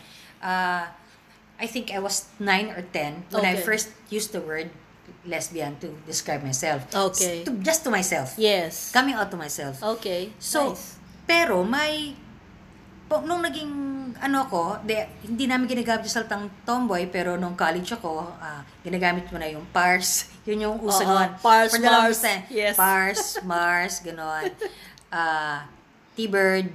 [0.42, 0.84] ah,
[1.62, 3.62] I think I was 9 or 10 when I Okay.
[3.62, 4.66] first used the word
[5.22, 6.82] lesbian to describe myself.
[6.90, 7.40] Okay.
[7.40, 8.34] S- To, just to myself.
[8.34, 8.90] Yes.
[8.90, 9.78] Coming out to myself.
[9.78, 10.34] Okay.
[10.42, 10.98] So, nice.
[11.22, 12.18] pero may,
[13.06, 13.70] po, nung naging,
[14.18, 19.30] ano ako, de, hindi namin ginagamit yung salitang tomboy, pero nung college ako, ah, ginagamit
[19.30, 20.26] mo na yung pars.
[20.50, 21.30] Yun yung uso Oo, noon.
[21.38, 22.18] pars, For Mars.
[22.50, 22.74] Yes.
[22.74, 24.50] Pars, Mars, gano'n.
[25.12, 25.68] Ah,
[26.16, 26.72] T-Bird.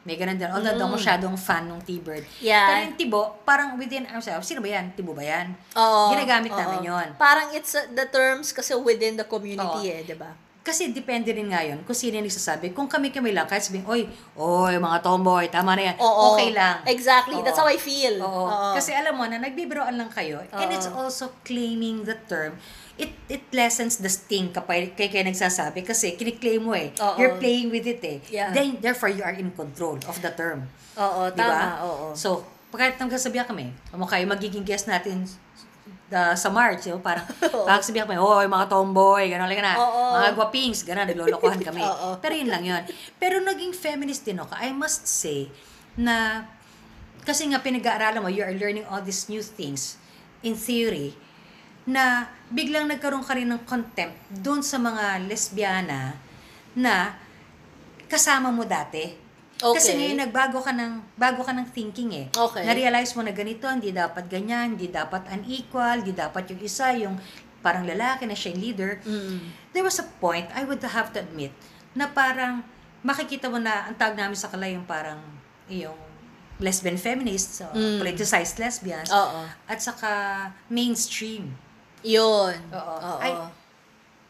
[0.00, 0.48] May ganun din.
[0.48, 0.96] Although mm.
[0.96, 2.24] masyadong fan ng T-Bird.
[2.40, 2.72] Yeah.
[2.72, 4.96] Pero yung Tibo, parang within ourselves, sino ba yan?
[4.96, 5.52] Tibo ba yan?
[5.76, 6.16] Oo.
[6.16, 6.60] Ginagamit oo.
[6.60, 7.08] namin yon.
[7.20, 9.32] Parang it's uh, the terms kasi within the Oo.
[9.36, 10.32] community eh, di ba?
[10.60, 12.76] Kasi depende rin nga yun kung sino yung nagsasabi.
[12.76, 14.04] Kung kami-kami lang, kahit sabihin, oy,
[14.36, 15.96] oy, mga tomboy, tama na yan.
[16.00, 16.36] Oo.
[16.36, 16.84] Okay lang.
[16.84, 17.36] Exactly.
[17.36, 17.44] Oo.
[17.44, 18.20] That's how I feel.
[18.20, 18.48] Oo.
[18.48, 18.72] Oo.
[18.76, 20.44] Kasi alam mo na, nagbibiroan lang kayo.
[20.52, 21.08] And it's Oo.
[21.08, 22.56] also claiming the term.
[23.00, 26.92] It it lessens the sting kapag kay kayo nagsasabi kasi kiniklaim mo eh.
[27.00, 27.16] Oo.
[27.16, 28.18] You're playing with it eh.
[28.28, 28.52] Yeah.
[28.52, 30.68] Then, therefore, you are in control of the term.
[31.00, 31.80] Oo, Di tama.
[31.88, 32.06] Oo.
[32.12, 35.24] So, pagkat nagsasabihan kami, mo kayo magiging guest natin
[36.10, 37.24] the, sa March, yung parang,
[37.68, 40.02] pag sabihan kami, oh, mga tomboy, gano'n lang na, Oo.
[40.18, 41.80] mga guwapings, gano'n, naglolokohan kami.
[41.86, 42.18] Oo.
[42.18, 42.82] Pero yun lang yun.
[43.16, 44.52] Pero naging feminist din ako.
[44.58, 45.48] I must say,
[45.94, 46.44] na,
[47.22, 49.96] kasi nga pinag-aaralan mo, you are learning all these new things
[50.42, 51.14] in theory,
[51.90, 56.14] na biglang nagkaroon ka rin ng contempt doon sa mga lesbiana
[56.78, 57.18] na
[58.06, 59.10] kasama mo dati.
[59.60, 59.96] Kasi Okay.
[60.00, 62.26] ngayon nagbago ka ng bago ka ng thinking eh.
[62.32, 62.64] Okay.
[62.64, 67.20] Na-realize mo na ganito, hindi dapat ganyan, hindi dapat unequal, hindi dapat yung isa yung
[67.60, 68.92] parang lalaki na siya yung leader.
[69.04, 69.52] Mm.
[69.76, 71.52] There was a point, I would have to admit,
[71.92, 72.64] na parang
[73.04, 75.20] makikita mo na ang tawag namin sa kala yung parang
[75.68, 75.96] yung
[76.56, 78.00] lesbian feminists, so Mm.
[78.00, 79.44] politicized lesbians, Oo.
[79.68, 80.08] at saka
[80.72, 81.52] mainstream.
[82.02, 82.56] Yun.
[82.72, 82.96] Oo.
[83.00, 83.18] Oo.
[83.20, 83.30] I,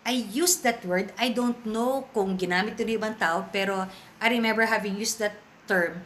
[0.07, 1.13] I used that word.
[1.21, 3.85] I don't know kung ginamit ito ng ibang tao, pero
[4.19, 5.37] I remember having used that
[5.69, 6.01] term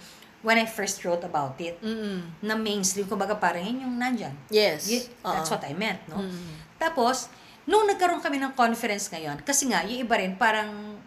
[0.44, 1.80] when I first wrote about it.
[1.80, 2.20] Mm-mm.
[2.44, 4.36] Na mainstream, kumbaga parang yun yung nandyan.
[4.52, 4.84] Yes.
[4.90, 5.56] Y- that's Oo.
[5.56, 6.20] what I meant, no?
[6.20, 6.52] Mm.
[6.76, 7.32] Tapos,
[7.64, 11.00] nung nagkaroon kami ng conference ngayon, kasi nga, yung iba rin, parang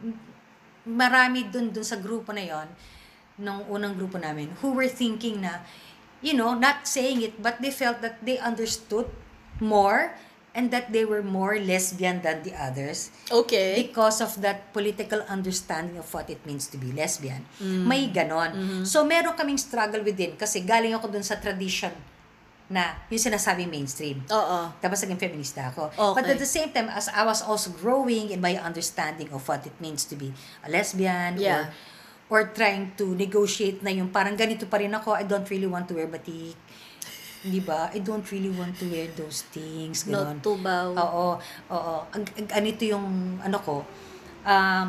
[0.88, 2.67] marami dun, dun sa grupo na yon
[3.38, 5.62] nung unang grupo namin, who were thinking na,
[6.26, 9.06] you know, not saying it, but they felt that they understood
[9.62, 10.17] more
[10.58, 13.78] and that they were more lesbian than the others Okay.
[13.78, 17.46] because of that political understanding of what it means to be lesbian.
[17.62, 17.86] Mm.
[17.86, 18.52] May ganon.
[18.58, 18.84] Mm-hmm.
[18.89, 21.93] So, meron kaming struggle within kasi galing ako dun sa tradition
[22.67, 24.26] na yung sinasabing mainstream.
[24.28, 24.60] Oo.
[24.84, 25.88] Tapos naging feminista ako.
[25.93, 26.15] Okay.
[26.20, 29.63] But at the same time, as I was also growing in my understanding of what
[29.63, 31.70] it means to be a lesbian Yeah.
[32.28, 35.70] or or trying to negotiate na yung parang ganito pa rin ako, I don't really
[35.70, 36.60] want to wear batik.
[37.43, 37.89] Di ba?
[37.93, 40.06] I don't really want to wear those things.
[40.06, 40.38] Ganon.
[40.38, 40.93] Not too bow.
[40.97, 41.28] Oo,
[41.69, 41.95] oo.
[42.13, 43.86] Ang, ang, ganito yung ano ko.
[44.47, 44.88] Um,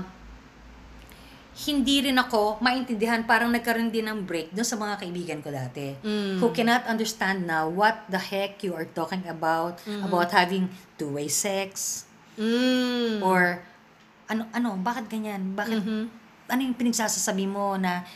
[1.58, 5.90] hindi rin ako maintindihan, parang nagkaroon din ng break dun sa mga kaibigan ko dati.
[6.06, 6.38] Mm.
[6.38, 12.06] Who cannot understand now what the heck you are talking about, about having two-way sex,
[12.38, 13.18] Mm.
[13.26, 13.66] or
[14.30, 15.58] ano, ano, bakit ganyan?
[15.58, 16.02] Bakit, Mhm.
[16.46, 18.06] ano yung pinagsasasabi mo na,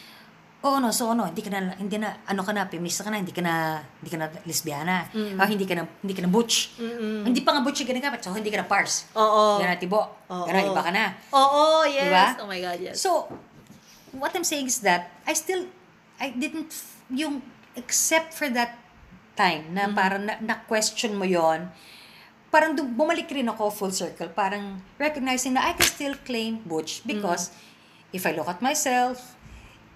[0.63, 3.19] oh no, so ano, hindi ka na, hindi na, ano ka na, feminista ka na,
[3.19, 6.79] hindi ka na, hindi ka na lesbiana, ah, hindi ka na, hindi ka na butch.
[6.79, 7.27] Mm-mm.
[7.27, 9.11] Hindi pa nga butch yung ginagamit, so hindi ka na pars.
[9.19, 9.59] Oo.
[9.59, 10.01] Hindi ka na tibo.
[10.31, 10.47] Oo.
[10.47, 11.19] Iba ka na.
[11.35, 12.07] Oo, yes.
[12.07, 12.27] Diba?
[12.43, 12.97] Oh my God, yes.
[13.03, 13.27] So,
[14.15, 15.67] what I'm saying is that I still,
[16.23, 16.71] I didn't,
[17.11, 17.43] yung,
[17.75, 18.79] except for that
[19.35, 21.73] time na parang na, na-question mo yon
[22.53, 27.49] parang bumalik rin ako full circle, parang recognizing na I can still claim butch because
[28.13, 29.41] if I look at myself,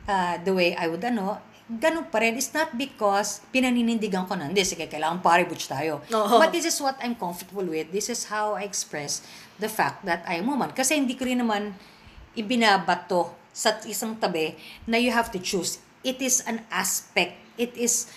[0.09, 2.39] uh, the way I would ano, ganun pa rin.
[2.39, 6.03] It's not because pinaninindigan ko na, hindi, sige, kailangan pare butch tayo.
[6.15, 6.39] Oo.
[6.39, 7.91] But this is what I'm comfortable with.
[7.91, 9.27] This is how I express
[9.59, 10.71] the fact that I'm woman.
[10.71, 11.75] Kasi hindi ko rin naman
[12.39, 14.55] ibinabato sa isang tabi
[14.87, 15.83] na you have to choose.
[16.07, 17.35] It is an aspect.
[17.59, 18.13] It is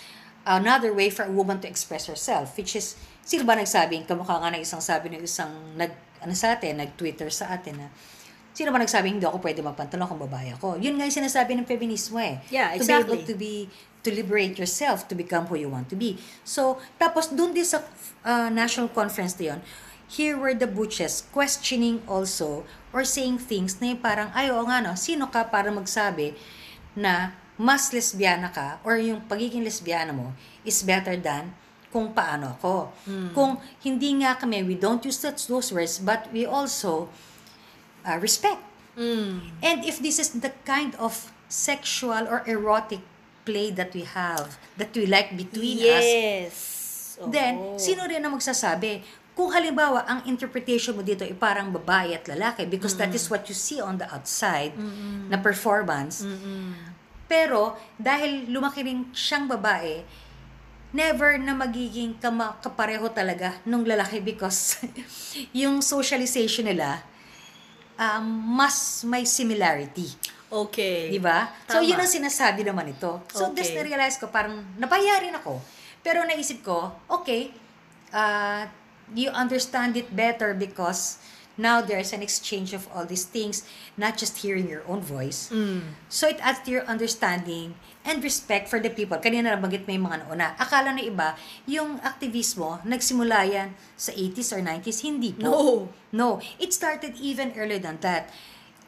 [0.46, 2.94] another way for a woman to express herself, which is,
[3.26, 7.32] sino ba nagsabing, kamukha nga ng isang sabi ng isang nag, ano sa atin, nag-Twitter
[7.32, 7.88] sa atin na,
[8.60, 10.76] sino ba nagsabing hindi ako pwede magpantalon kung babae ako?
[10.76, 12.44] Yun nga yung sinasabi ng feminismo eh.
[12.52, 13.24] Yeah, To be able exactly.
[13.24, 13.54] to be,
[14.04, 16.20] to liberate yourself, to become who you want to be.
[16.44, 17.80] So, tapos dun din sa
[18.20, 19.60] uh, national conference na yun,
[20.12, 24.84] here were the butches questioning also or saying things na yung parang, ay, oo nga
[24.84, 26.36] no, sino ka para magsabi
[26.92, 30.36] na mas lesbiana ka or yung pagiging lesbiana mo
[30.68, 31.56] is better than
[31.88, 32.92] kung paano ako.
[33.32, 37.08] Kung hindi nga kami, we don't use that, those words, but we also
[38.10, 38.58] uh, respect.
[39.62, 43.00] And if this is the kind of sexual or erotic
[43.48, 46.54] play that we have, that we like between us, Yes.
[47.24, 49.00] then sino rin ang magsasabi?
[49.32, 53.48] Kung halimbawa, ang interpretation mo dito ay parang babae at lalaki because that is what
[53.48, 54.76] you see on the outside
[55.32, 56.20] na performance.
[57.24, 60.04] Pero dahil lumaki rin siyang babae,
[60.92, 64.76] never na magiging kama, kapareho talaga nung lalaki because
[65.56, 67.00] yung socialization nila
[68.00, 68.24] um,
[68.56, 70.08] mas may similarity.
[70.50, 71.12] Okay.
[71.12, 71.52] Di ba?
[71.70, 73.22] So, yun ang sinasabi naman ito.
[73.30, 73.62] So, Okay.
[73.62, 75.62] this na-realize ko, parang napahiya rin ako.
[76.02, 77.54] Pero naisip ko, okay,
[78.10, 78.66] uh,
[79.14, 81.22] you understand it better because
[81.54, 83.62] now there's an exchange of all these things,
[83.94, 85.52] not just hearing your own voice.
[85.54, 85.94] Mm.
[86.10, 89.18] So, it adds to your understanding and respect for the people.
[89.20, 90.56] Kanina nabanggit may mga nauna.
[90.56, 91.36] Akala na iba,
[91.68, 94.98] yung aktivismo, nagsimula yan sa 80s or 90s.
[95.04, 95.44] Hindi po.
[95.44, 95.56] No.
[96.10, 98.32] No, it started even earlier than that.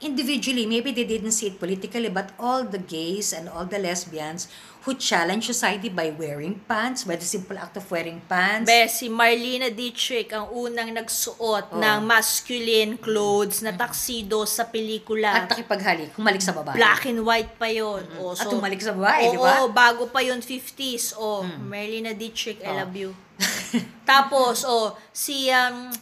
[0.03, 4.51] Individually, maybe they didn't see it politically, but all the gays and all the lesbians
[4.82, 8.66] who challenge society by wearing pants, by the simple act of wearing pants.
[8.66, 11.78] Be, si Marlena Dietrich ang unang nagsuot Oo.
[11.78, 15.46] ng masculine clothes na tuxedo sa pelikula.
[15.46, 16.74] at nakipaghalik, kumalik sa babae.
[16.74, 18.02] Black and white pa yun.
[18.18, 19.94] O, At tumalik sa babae, di oo, ba?
[19.94, 21.14] bago pa yun 50s.
[21.14, 22.78] O, Marlena Dietrich, I Oh.
[22.82, 23.10] love you.
[24.02, 25.94] Tapos, o, si, um,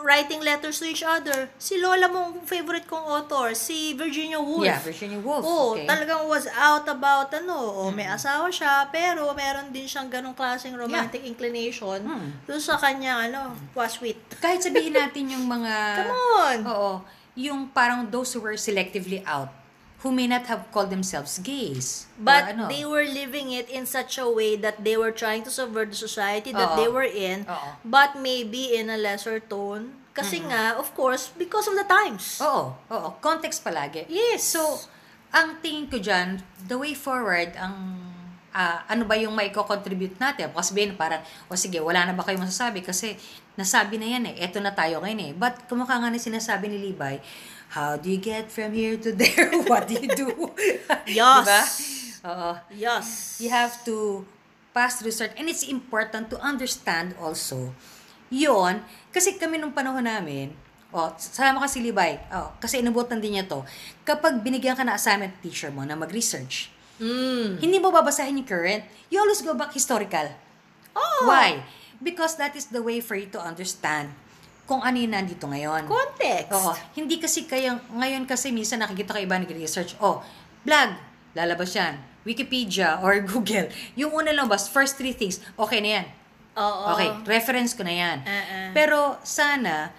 [0.00, 1.48] writing letters to each other.
[1.56, 4.64] Si Lola mong favorite kong author, si Virginia Woolf.
[4.64, 5.44] Yeah, Virginia Woolf.
[5.44, 5.84] Oo, okay.
[5.84, 10.74] talagang was out about ano, o may asawa siya, pero meron din siyang ganong klaseng
[10.74, 12.32] romantic inclination Mm.
[12.48, 14.16] doon sa kanya, ano, was sweet.
[14.40, 15.72] Kahit sabihin natin yung mga...
[16.00, 16.58] Come on!
[16.66, 16.92] Oo.
[17.36, 19.48] Yung parang those who were selectively out,
[20.00, 22.08] who may not have called themselves gays.
[22.16, 22.68] But ano.
[22.68, 26.00] they were living it in such a way that they were trying to subvert the
[26.00, 26.76] society that Oo.
[26.80, 27.76] they were in, Oo.
[27.84, 30.00] but maybe in a lesser tone.
[30.10, 32.42] Kasi nga, of course, because of the times.
[32.42, 33.08] Oo, oo.
[33.22, 34.10] Context palagi.
[34.10, 34.42] Yes.
[34.42, 34.60] So,
[35.30, 38.00] ang tingin ko dyan, the way forward, ang
[38.50, 40.50] ah, ano ba yung may contribute natin?
[40.50, 42.82] Kasi sabihin, parang, o sige, wala na ba kayo masasabi?
[42.82, 43.14] Kasi
[43.54, 44.42] nasabi na yan eh.
[44.42, 45.32] Eto na tayo ngayon eh.
[45.34, 47.22] But kumukha nga na sinasabi ni Levi,
[47.70, 49.50] how do you get from here to there?
[49.70, 50.28] What do you do?
[51.06, 51.46] Yes.
[51.46, 51.62] Diba?
[52.30, 52.50] Oo.
[52.74, 53.38] Yes.
[53.40, 54.26] You have to
[54.70, 57.74] pass through certain, and it's important to understand also
[58.30, 60.54] yon kasi kami nung panahon namin,
[60.94, 63.66] oh, sama ka si Levi, oh, kasi inubutan din niya to,
[64.06, 67.56] kapag binigyan ka na assignment teacher mo na mag-research, Mm.
[67.64, 70.36] hindi mo babasahin yung current, you always go back historical.
[70.92, 71.24] Oh.
[71.24, 71.64] Why?
[71.96, 74.12] Because that is the way for you to understand
[74.70, 75.90] kung ano yung nandito ngayon.
[75.90, 76.54] Context.
[76.54, 76.70] Oo.
[76.94, 80.22] Hindi kasi kaya, ngayon kasi minsan nakikita ka iba nag-research, oh,
[80.62, 80.94] blog,
[81.34, 81.98] lalabas yan.
[82.22, 83.66] Wikipedia or Google.
[83.98, 86.06] Yung una lang bas, first three things, okay na yan.
[86.54, 86.94] Oo.
[86.94, 88.16] Okay, reference ko na yan.
[88.22, 88.70] Uh-uh.
[88.70, 89.90] Pero sana,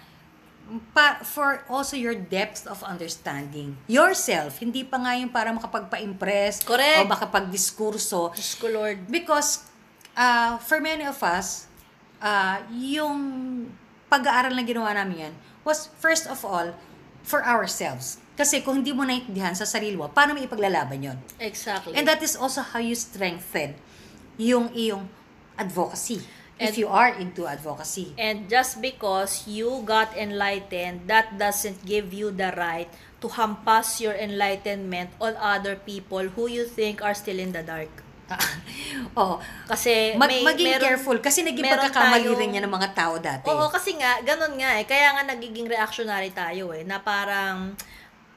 [0.96, 7.04] pa, for also your depth of understanding yourself, hindi pa nga yung para makapagpa-impress Correct.
[7.04, 8.32] o makapag-diskurso.
[8.32, 9.04] Diyos ko, Lord.
[9.12, 9.68] Because
[10.16, 11.68] uh, for many of us,
[12.24, 13.20] uh, yung
[14.12, 16.76] pag-aaral na ginawa namin yan was first of all
[17.24, 18.20] for ourselves.
[18.36, 21.18] Kasi kung hindi mo naintindihan sa sarili mo, paano mo ipaglalaban yon?
[21.40, 21.96] Exactly.
[21.96, 23.72] And that is also how you strengthen
[24.36, 25.08] yung iyong
[25.56, 26.20] advocacy.
[26.60, 28.12] And- if you are into advocacy.
[28.20, 32.92] And just because you got enlightened, that doesn't give you the right
[33.24, 37.90] to hampas your enlightenment on other people who you think are still in the dark.
[39.20, 42.90] oh, Kasi mag- may, maging meron- careful kasi naging pagkakamali tayong- rin yan ng mga
[42.92, 43.48] tao dati.
[43.48, 44.84] Oo, kasi nga, ganun nga eh.
[44.84, 46.82] Kaya nga nagiging reactionary tayo eh.
[46.84, 47.74] Na parang,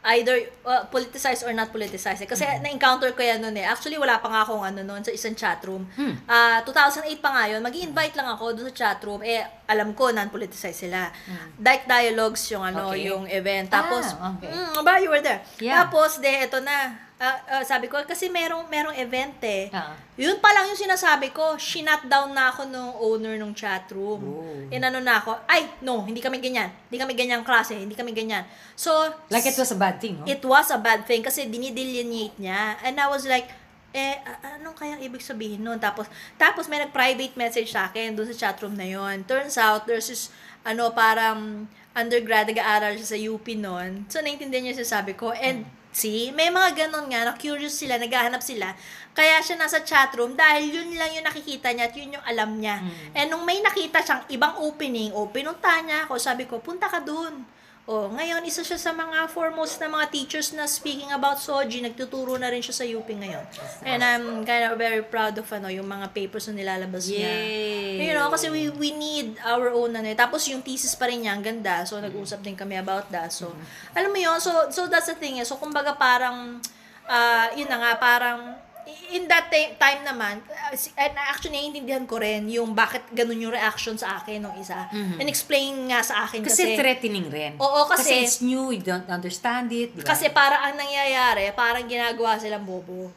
[0.06, 2.22] either uh, politicized or not politicized.
[2.22, 2.30] Eh.
[2.30, 3.66] Kasi na-encounter ko yan noon eh.
[3.66, 5.82] Actually, wala pa nga akong ano noon sa isang chatroom.
[5.98, 6.14] Hmm.
[6.30, 7.66] Ah, 2008 pa nga yun.
[7.66, 9.26] mag invite lang ako doon sa chatroom.
[9.26, 11.10] Eh, alam ko, non-politicized sila.
[11.58, 12.94] Dyke Dialogues yung ano.
[12.94, 13.10] Okay.
[13.10, 13.66] yung event.
[13.66, 14.54] Tapos, Ah, okay.
[14.54, 15.42] mm, ba, you were there.
[15.58, 15.82] Yeah.
[15.82, 17.02] Tapos, de, eto na.
[17.16, 19.72] Ah, ah, sabi ko, kasi merong, merong event eh.
[19.72, 19.96] Ah.
[20.20, 24.20] Yun pa lang yung sinasabi ko, shinut down na ako nung owner ng chatroom.
[24.20, 24.68] Oh.
[24.68, 26.68] Inano na ako, ay, no, hindi kami ganyan.
[26.92, 28.44] Hindi kami ganyang klase, hindi kami ganyan.
[28.76, 28.92] So,
[29.32, 30.28] Like it was a bad thing, no?
[30.28, 32.76] it was a bad thing kasi dinidelineate niya.
[32.84, 33.48] And I was like,
[33.96, 34.20] eh,
[34.60, 35.80] anong kayang ibig sabihin nun?
[35.80, 39.24] Tapos, tapos may nag-private message sa akin doon sa chatroom na yon.
[39.24, 40.36] Turns out, there's this,
[40.68, 41.64] ano, parang
[41.96, 44.04] undergrad, nag-aaral siya sa UP noon.
[44.12, 45.32] So, naintindihan niya yung sabi ko.
[45.32, 45.64] And,
[45.96, 48.76] see, may mga ganun nga, na curious sila, naghahanap sila.
[49.16, 52.84] Kaya siya nasa chatroom dahil yun lang yung nakikita niya at yun yung alam niya.
[53.16, 57.00] And nung may nakita siyang ibang opening, o pinunta niya ako, sabi ko, punta ka
[57.00, 57.48] dun.
[57.86, 62.34] Oh, ngayon isa siya sa mga foremost na mga teachers na speaking about Soji, nagtuturo
[62.34, 63.46] na rin siya sa UP ngayon.
[63.86, 67.30] And I'm kind of very proud of ano, yung mga papers na nilalabas niya.
[67.46, 68.10] Yay!
[68.10, 70.10] You know, kasi we we need our own ano.
[70.10, 70.18] eh.
[70.18, 71.86] Tapos yung thesis pa rin niya, ang ganda.
[71.86, 73.30] So nag-usap din kami about that.
[73.30, 73.54] So
[73.94, 75.38] alam mo yun, so so that's the thing.
[75.38, 75.46] eh.
[75.46, 76.58] So kumbaga parang
[77.06, 78.58] ah yun na nga parang
[79.12, 83.54] in that ti- time naman, uh, and actually naiintindihan ko rin yung bakit ganun yung
[83.54, 84.88] reaction sa akin nung isa.
[84.94, 87.52] And explain nga sa akin Kasi, kasi threatening rin.
[87.58, 90.14] Oo, kasi- it's new, you don't understand it, di ba?
[90.14, 93.10] Kasi para ang nangyayari, parang ginagawa silang bobo.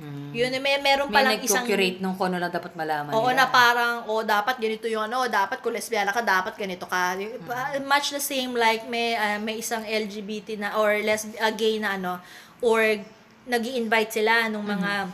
[0.00, 0.32] Mm.
[0.32, 1.68] Yun, may meron May palang isang...
[1.68, 3.44] nag-curate nung kung ano lang dapat malaman Oo, nila.
[3.44, 7.20] na parang, o dapat ganito yung ano, dapat kung lesbiana ka, dapat ganito ka.
[7.20, 11.76] Uh, Much the same like may uh, may isang LGBT na or les uh, gay
[11.76, 12.16] na ano
[12.64, 12.80] or
[13.46, 15.08] nag invite sila nung mga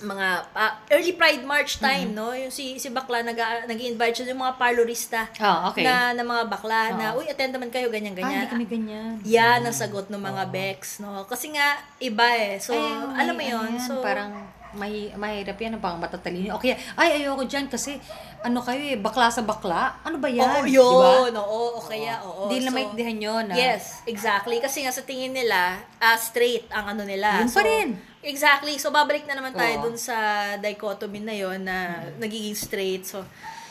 [0.00, 2.32] mga uh, early Pride March time, no?
[2.32, 3.36] Yung si si bakla nag
[3.68, 5.84] invite siya yung mga parlorista Ah, okay.
[5.84, 7.20] na na mga bakla na Oo.
[7.20, 8.32] uy attend naman kayo ganyan Ah, ganyan.
[8.40, 9.12] hindi kami ganyan.
[9.20, 11.28] Yan ang sagot ng mga Bex, no?
[11.28, 12.56] Kasi nga, iba eh.
[12.56, 14.32] So, Ay, alam mo yan, so, parang
[14.76, 16.56] may mahirap yan, pang matatalino.
[16.58, 17.98] Okay, ay, ayoko dyan kasi,
[18.40, 19.98] ano kayo eh, bakla sa bakla?
[20.06, 20.62] Ano ba yan?
[20.62, 21.32] Oo, yun.
[21.34, 22.48] Oo, o kaya, oo.
[22.48, 23.44] Hindi na So, maintindihan yun.
[23.50, 23.56] ah.
[23.56, 24.62] Yes, exactly.
[24.62, 27.42] Kasi nga sa tingin nila, ah, straight ang ano nila.
[27.42, 27.88] Yun pa rin.
[28.20, 28.76] Exactly.
[28.76, 29.84] So, babalik na naman tayo Oo.
[29.88, 30.16] dun sa
[30.60, 33.08] dichotomy na yon na nagiging straight.
[33.08, 33.24] So,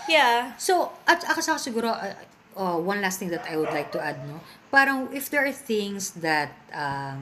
[0.10, 0.58] yeah.
[0.58, 2.14] So, at ako sa siguro, uh,
[2.58, 4.42] uh, one last thing that I would like to add, no?
[4.70, 7.18] Parang if there are things that, uh,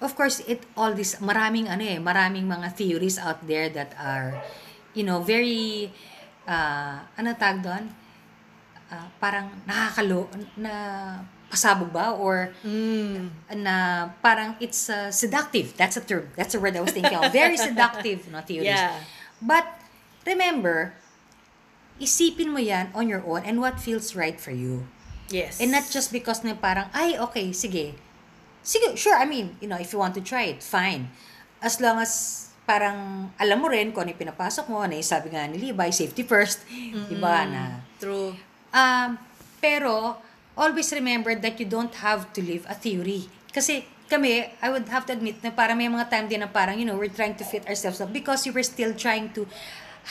[0.00, 4.40] of course, it all this, maraming ano eh, maraming mga theories out there that are,
[4.96, 5.92] you know, very,
[6.48, 7.92] uh, ano tag doon?
[8.90, 10.26] Uh, parang nakakalo,
[10.58, 10.72] na
[11.46, 12.16] pasabog ba?
[12.16, 13.30] Or Mm.
[13.62, 15.76] na parang it's uh, seductive.
[15.76, 16.26] That's a term.
[16.34, 17.30] That's a word I was thinking of.
[17.30, 18.72] Very seductive, no, theories.
[18.74, 18.98] Yeah.
[19.38, 19.66] But
[20.26, 20.94] remember,
[22.00, 24.88] isipin mo yan on your own and what feels right for you.
[25.30, 25.60] Yes.
[25.62, 27.94] And not just because na parang, ay, okay, sige.
[28.60, 31.08] Sige, sure, I mean, you know, if you want to try it, fine.
[31.60, 35.32] As long as parang alam mo rin kung ano yung pinapasok mo, na yung sabi
[35.32, 36.62] nga ni Levi, safety first,
[37.10, 38.32] di ba, na True.
[38.72, 39.18] Um,
[39.60, 40.16] pero,
[40.56, 43.28] always remember that you don't have to live a theory.
[43.52, 46.80] Kasi kami, I would have to admit na parang may mga time din na parang,
[46.80, 49.46] you know, we're trying to fit ourselves up because we were still trying to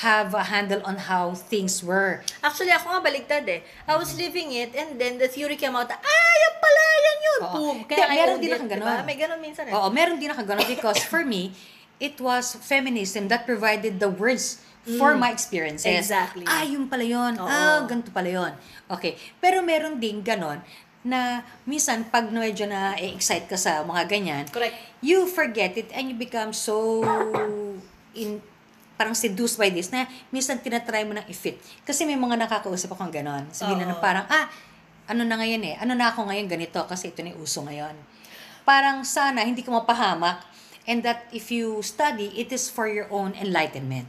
[0.05, 2.21] have a handle on how things were.
[2.39, 3.61] Actually, ako nga baligtad eh.
[3.89, 7.39] I was living it and then the theory came out, ah, yan pala, yan yun.
[7.41, 7.53] Oo.
[7.57, 7.77] Boom.
[7.89, 8.79] Hindi, I meron owned din it, akong diba?
[8.85, 9.05] ganon.
[9.05, 9.73] May ganon minsan eh.
[9.75, 11.51] Oo, meron din ako ganun because for me,
[11.99, 14.63] it was feminism that provided the words
[14.97, 15.85] for my experiences.
[15.85, 15.99] Mm.
[16.01, 16.45] Exactly.
[16.47, 17.35] Ah, yung pala yun.
[17.37, 17.45] Oo.
[17.45, 18.51] Ah, ganito pala yun.
[18.89, 19.19] Okay.
[19.43, 20.63] Pero meron din ganon
[21.03, 24.75] na minsan pag medyo na excite ka sa mga ganyan, Correct.
[24.99, 27.03] you forget it and you become so
[28.11, 28.43] in
[28.99, 31.55] parang seduced by this na minsan tinatry mo nang i-fit.
[31.87, 33.47] Kasi may mga nakakausap akong ganon.
[33.55, 34.51] Sabihin na, na parang, ah,
[35.07, 37.95] ano na ngayon eh, ano na ako ngayon ganito kasi ito na uso ngayon.
[38.67, 40.43] Parang sana hindi ka mapahamak
[40.83, 44.05] and that if you study, it is for your own enlightenment.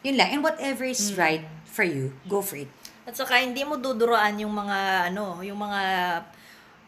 [0.00, 0.32] Yun lang.
[0.32, 1.20] And whatever is Mm.
[1.20, 2.72] right for you, go for it.
[3.04, 5.80] At saka hindi mo duduraan yung mga ano, yung mga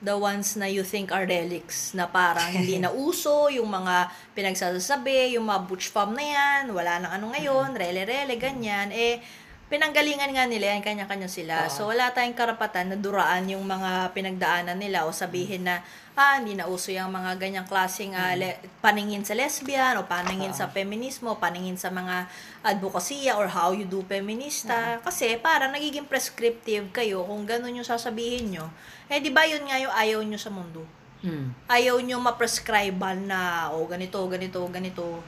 [0.05, 5.37] the ones na you think are relics na parang hindi na uso, yung mga pinagsasabi,
[5.37, 8.93] yung mga butch fam na yan, wala nang ano ngayon, rele-rele, ganyan.
[8.93, 9.25] Eh,
[9.67, 11.67] pinanggalingan nga nila yan, kanya-kanya sila.
[11.67, 15.83] So, wala tayong karapatan na duraan yung mga pinagdaanan nila o sabihin na,
[16.15, 20.55] ah, hindi na uso yung mga ganyang klaseng ah, le- paningin sa lesbian o paningin
[20.55, 22.31] sa feminismo, paningin sa mga
[22.63, 25.03] advokasya or how you do feminista.
[25.03, 28.71] Kasi parang nagiging prescriptive kayo kung ganun yung sasabihin nyo.
[29.07, 30.83] Eh, di ba yun nga yung ayaw nyo sa mundo?
[31.23, 31.55] Mm.
[31.71, 35.23] Ayaw nyo ma-prescribean na, o ganito, ganito, ganito.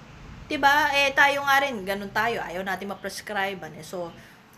[0.49, 2.41] 'Di ba Eh, tayo nga rin, ganun tayo.
[2.41, 3.85] Ayaw natin ma-prescribean eh.
[3.85, 4.11] So,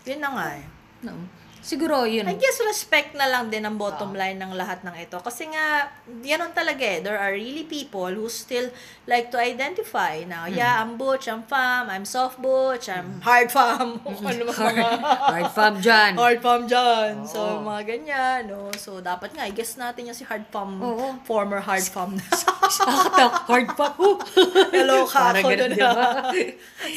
[0.07, 0.65] yun na nga eh.
[1.05, 1.17] No.
[1.61, 2.25] Siguro yun.
[2.25, 5.17] I guess respect na lang din ang bottom line ng lahat ng ito.
[5.17, 5.87] Kasi nga,
[6.21, 6.99] yan talaga eh.
[6.99, 8.67] There are really people who still
[9.05, 10.57] like to identify na, Hmm.
[10.57, 13.97] yeah, I'm butch, I'm fam, I'm soft butch, I'm hard fam.
[14.03, 16.11] Kung ano ba hard, mga hard fam dyan.
[16.17, 17.11] hard fam dyan.
[17.23, 17.61] So, Oo.
[17.63, 18.73] mga ganyan, no?
[18.75, 21.21] So, dapat nga, i guess natin yung si hard fam, Oo.
[21.23, 22.25] former hard fam na.
[22.81, 23.93] Nakakatak, hard fam.
[23.93, 24.15] Huh.
[24.73, 25.65] Hello, ka ako na.
[25.69, 26.03] diba?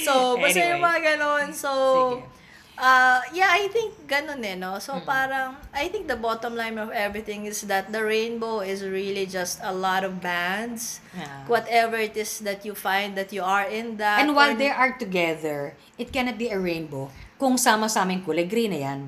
[0.00, 0.70] so, basta Anyway.
[0.72, 1.46] yung mga ganon.
[1.52, 1.70] So,
[2.16, 2.32] Sige.
[2.76, 4.78] Uh, yeah, I think ganun eh, no?
[4.78, 5.04] So, Mm.
[5.04, 9.58] parang, I think the bottom line of everything is that the rainbow is really just
[9.62, 10.98] a lot of bands.
[11.14, 11.46] Yeah.
[11.46, 14.22] Whatever it is that you find that you are in that.
[14.22, 18.46] And while or- they are together, it cannot be a rainbow kung sama-sama yung kulay
[18.46, 19.00] green na yan.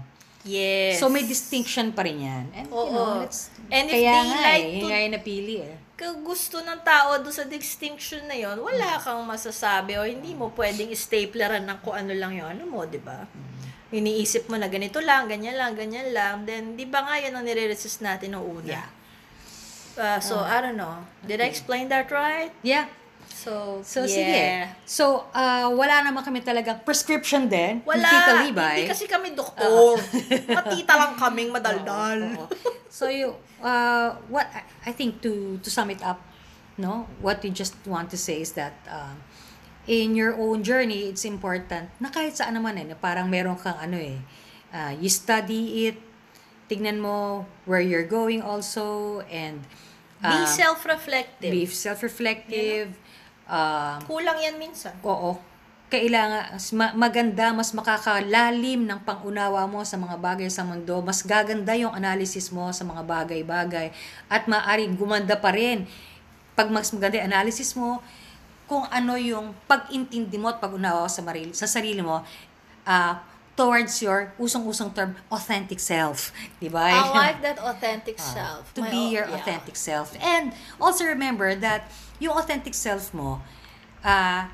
[0.46, 1.02] Yes.
[1.02, 2.44] So, may distinction pa rin yan.
[2.54, 2.94] And, you Oo.
[2.94, 5.74] know, that's, And if kaya they nga like eh, to- yung napili eh.
[6.22, 10.92] gusto ng tao doon sa distinction na yon wala kang masasabi o hindi mo pwedeng
[10.94, 13.26] stapleran ng kung ano lang yung ano mo, di ba?
[13.94, 17.44] Iniisip mo na ganito lang, ganyan lang, ganyan lang, then di ba nga yan ang
[17.46, 18.82] nire-resist natin noong una?
[18.82, 18.88] Yeah.
[19.96, 21.06] Uh, so, I don't know.
[21.24, 22.52] Did I explain that right?
[22.60, 22.90] Yeah.
[23.32, 24.10] So, So, yeah.
[24.10, 24.44] sige.
[24.84, 27.80] So, uh, wala naman kami talagang prescription din.
[27.86, 28.04] Wala.
[28.04, 28.84] Tita Libay.
[28.84, 29.96] Hindi kasi kami doktor.
[30.50, 32.18] Matita lang kaming madaldal.
[32.26, 32.74] Oo, oo.
[32.90, 36.16] So you uh what I- I think to to sum it up,
[36.80, 39.20] no, what we just want to say is that um
[39.86, 43.78] in your own journey, it's important na kahit saan naman eh, na parang meron kang
[43.78, 44.18] ano eh,
[44.74, 45.98] uh, you study it,
[46.66, 49.62] tignan mo where you're going also, and
[50.18, 51.52] Be um, self-reflective.
[51.52, 52.90] be self-reflective,
[53.46, 54.96] um, Kulang yan minsan.
[55.06, 55.38] Oo.
[55.86, 60.98] Kailangan, ma- maganda, mas makakalalim ng pangunawa mo sa mga bagay sa mundo.
[60.98, 63.94] Mas gaganda yung analysis mo sa mga bagay-bagay.
[64.26, 65.86] At maaring gumanda pa rin
[66.58, 68.02] pag mas maganda yung analysis mo,
[68.66, 72.26] kung ano yung pag-intindi mo at pag-unawa sa, maril, sa sarili mo
[72.82, 73.22] ah,
[73.56, 76.28] towards your usong-usong term, authentic self.
[76.60, 76.92] Di ba?
[76.92, 78.68] I like that authentic self.
[78.74, 79.38] to My be your yeah.
[79.38, 80.12] authentic self.
[80.20, 81.88] And also remember that
[82.18, 83.40] yung authentic self mo,
[84.04, 84.50] ah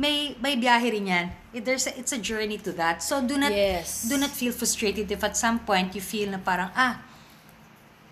[0.00, 1.26] may may biyahe rin yan.
[1.52, 3.02] It- There's a, it's a journey to that.
[3.02, 4.04] So do not Yes.
[4.08, 7.00] do not feel frustrated if at some point you feel na parang ah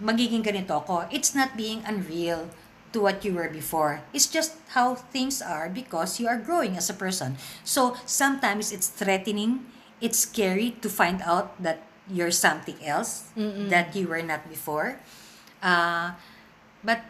[0.02, 1.06] magiging ganito ako.
[1.14, 2.50] It's not being unreal
[2.94, 4.00] to what you were before.
[4.14, 7.36] It's just how things are because you are growing as a person.
[7.66, 9.66] So sometimes it's threatening,
[10.00, 13.28] it's scary to find out that you're something else
[13.68, 15.02] that you were not before.
[15.60, 16.14] Uh,
[16.84, 17.02] but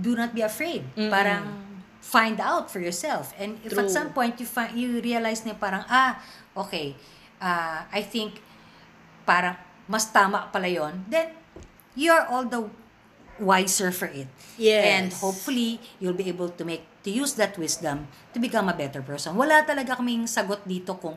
[0.00, 0.88] do not be afraid.
[0.96, 1.68] Parang
[2.00, 3.36] find out for yourself.
[3.36, 3.88] And if at True.
[3.92, 6.16] some point you find you realize na parang ah
[6.56, 6.96] okay,
[7.36, 8.40] uh, I think
[9.28, 11.36] parang mas tama pala yon, then
[11.92, 12.64] you're all the
[13.40, 14.26] wiser for it.
[14.58, 14.84] Yes.
[14.84, 19.02] And hopefully, you'll be able to make, to use that wisdom to become a better
[19.02, 19.34] person.
[19.38, 21.16] Wala talaga kaming sagot dito kung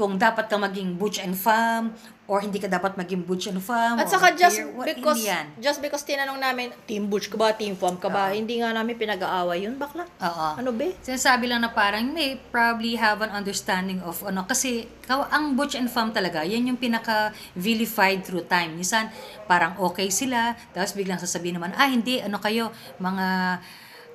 [0.00, 1.92] kung dapat ka maging butch and femme
[2.30, 3.98] or hindi ka dapat maging butch and femme.
[3.98, 4.62] At saka just.
[4.78, 5.50] What- because yan.
[5.58, 8.94] just because tinanong namin, team butch ka ba, team fam ka ba, hindi nga namin
[8.94, 10.06] pinag-aaway yun, bakla.
[10.22, 10.48] Oo.
[10.62, 10.94] Ano be?
[11.02, 15.90] Sinasabi lang na parang may probably have an understanding of ano kasi ang butch and
[15.90, 19.10] femme talaga yan yung pinaka vilified through time minsan
[19.50, 22.70] parang okay sila tapos biglang sasabihin naman ah hindi ano kayo
[23.02, 23.26] mga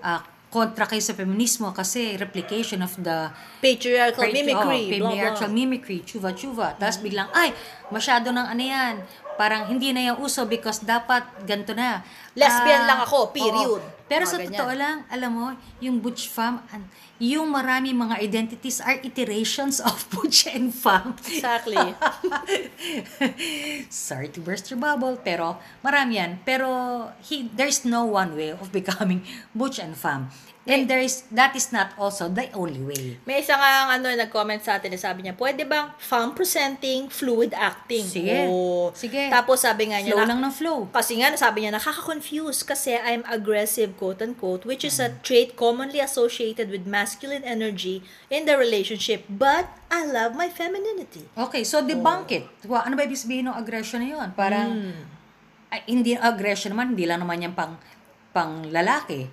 [0.06, 0.22] ah,
[0.56, 3.28] kontra kayo sa feminismo kasi replication of the
[3.60, 5.60] Patriarchal Patri- mimicry, oh, blah, patriarchal blah.
[5.60, 6.80] mimicry, chuva-chuva.
[6.80, 7.52] Tapos biglang, ay,
[7.92, 8.96] masyado ng ano yan.
[9.36, 12.00] Parang hindi na yung uso because dapat ganito na.
[12.34, 13.80] Lesbian Ah, lang ako, period.
[13.80, 13.94] oo.
[14.06, 14.50] Pero Mga sa ganyan.
[14.54, 15.46] totoo lang, alam mo,
[15.80, 16.62] yung butch an-
[17.18, 21.16] yung marami mga identities are iterations of butch and femme.
[21.26, 21.74] Exactly.
[23.90, 26.32] Sorry to burst your bubble, pero marami yan.
[26.44, 30.30] Pero he, there's no one way of becoming butch and femme.
[30.66, 33.22] And there is, that is not also the only way.
[33.22, 37.54] May isa nga ang ano, nag-comment sa atin, sabi niya, pwede bang femme presenting, fluid
[37.54, 38.02] acting?
[38.02, 38.50] Sige.
[38.50, 38.90] Oo.
[38.98, 39.30] Sige.
[39.30, 40.80] Tapos sabi nga niya, Flow lang ng flow.
[40.90, 45.22] Kasi nga, sabi niya, nakaka-confuse kasi I'm aggressive, quote-unquote, which is a Mm.
[45.22, 51.30] trait commonly associated with masculine energy in the relationship, but I love my femininity.
[51.38, 52.50] Okay, so debunk it.
[52.66, 54.28] Wa, ano ba ibig sabihin ng aggression na yun?
[54.34, 55.04] Parang, Hmm.
[55.70, 57.78] ay, hindi aggression naman, hindi lang naman yan pang,
[58.36, 59.24] pang lalaki.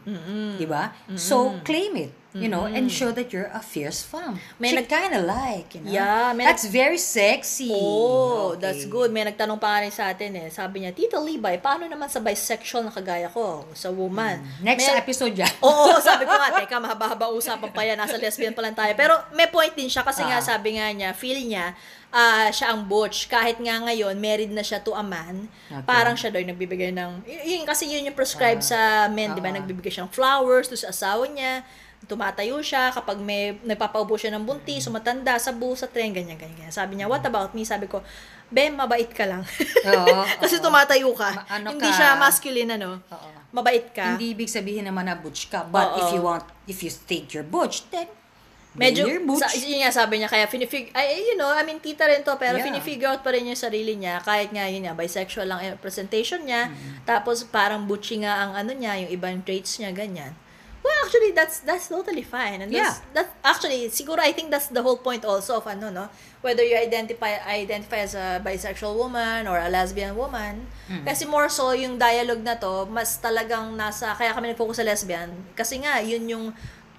[0.55, 0.95] Di ba?
[1.19, 2.22] So, claim it.
[2.33, 4.41] You know, and show that you're a fierce femme.
[4.57, 5.93] May She nag- kinda like, you know.
[5.93, 7.69] Yeah, may That's very sexy.
[7.69, 8.61] Oh, Okay.
[8.63, 9.13] that's good.
[9.13, 10.49] May nagtanong pa nga rin sa atin eh.
[10.49, 14.41] Sabi niya, Tita Libay, paano naman sa bisexual na kagaya ko, sa woman?
[14.41, 14.65] Hmm.
[14.65, 15.53] Next May- episode yan.
[15.61, 18.97] Oo, sabi ko nga, teka, mahaba-haba usapan pa yan, nasa lesbian pa lang tayo.
[18.97, 20.45] Pero may point din siya kasi nga Ah.
[20.57, 21.77] sabi nga niya, feel niya,
[22.09, 23.29] ah, siya ang butch.
[23.29, 25.85] Kahit nga ngayon, married na siya to a man, Okay.
[25.85, 28.69] parang siya daw yung nagbibigay ng, y- yun, kasi yun yung prescribed Ah.
[28.73, 28.79] sa
[29.13, 29.53] men, di ba?
[29.53, 29.61] Ah.
[29.61, 31.61] Nagbibigay siya ng flowers to sa asawa niya.
[32.05, 36.59] Tumatayo siya, kapag may nagpapaupo siya ng buntis, sumatanda, sa bus, sa tren, ganyan, ganyan,
[36.59, 36.73] ganyan.
[36.73, 37.63] Sabi niya, what about me?
[37.63, 38.03] Sabi ko,
[38.49, 39.41] Be, mabait ka lang.
[39.83, 40.63] Oo, Kasi oo.
[40.63, 41.31] tumatayo ka.
[41.33, 41.97] Ma- ano Hindi ka?
[41.97, 43.01] siya masculine, ano?
[43.01, 43.29] Oo.
[43.51, 44.13] Mabait ka.
[44.13, 45.65] Hindi ibig sabihin naman na butch ka.
[45.65, 45.99] But Oo.
[45.99, 48.13] if you want, if you think you're butch, then
[48.73, 49.41] Medyo, you're butch.
[49.41, 52.37] sa, yun nga sabi niya, kaya finifig, ay, you know, I mean, tita rin to,
[52.37, 52.65] pero Yeah.
[52.67, 56.41] finifigure out pa rin yung sarili niya, kahit nga, yun nga, bisexual lang yung presentation
[56.41, 57.05] niya, Mm-hmm.
[57.05, 60.33] tapos parang butchy nga ang ano niya, yung ibang traits niya, ganyan.
[60.83, 62.59] Well, actually, that's that's totally fine.
[62.59, 66.11] And that's, that actually, siguro, I think that's the whole point also of ano, no?
[66.43, 70.67] Whether you identify identify as a bisexual woman or a lesbian woman.
[70.91, 71.07] Mm-hmm.
[71.07, 75.31] Kasi more so, yung dialogue na to, mas talagang nasa, kaya kami nag-focus sa lesbian.
[75.55, 76.47] Kasi nga, yun yung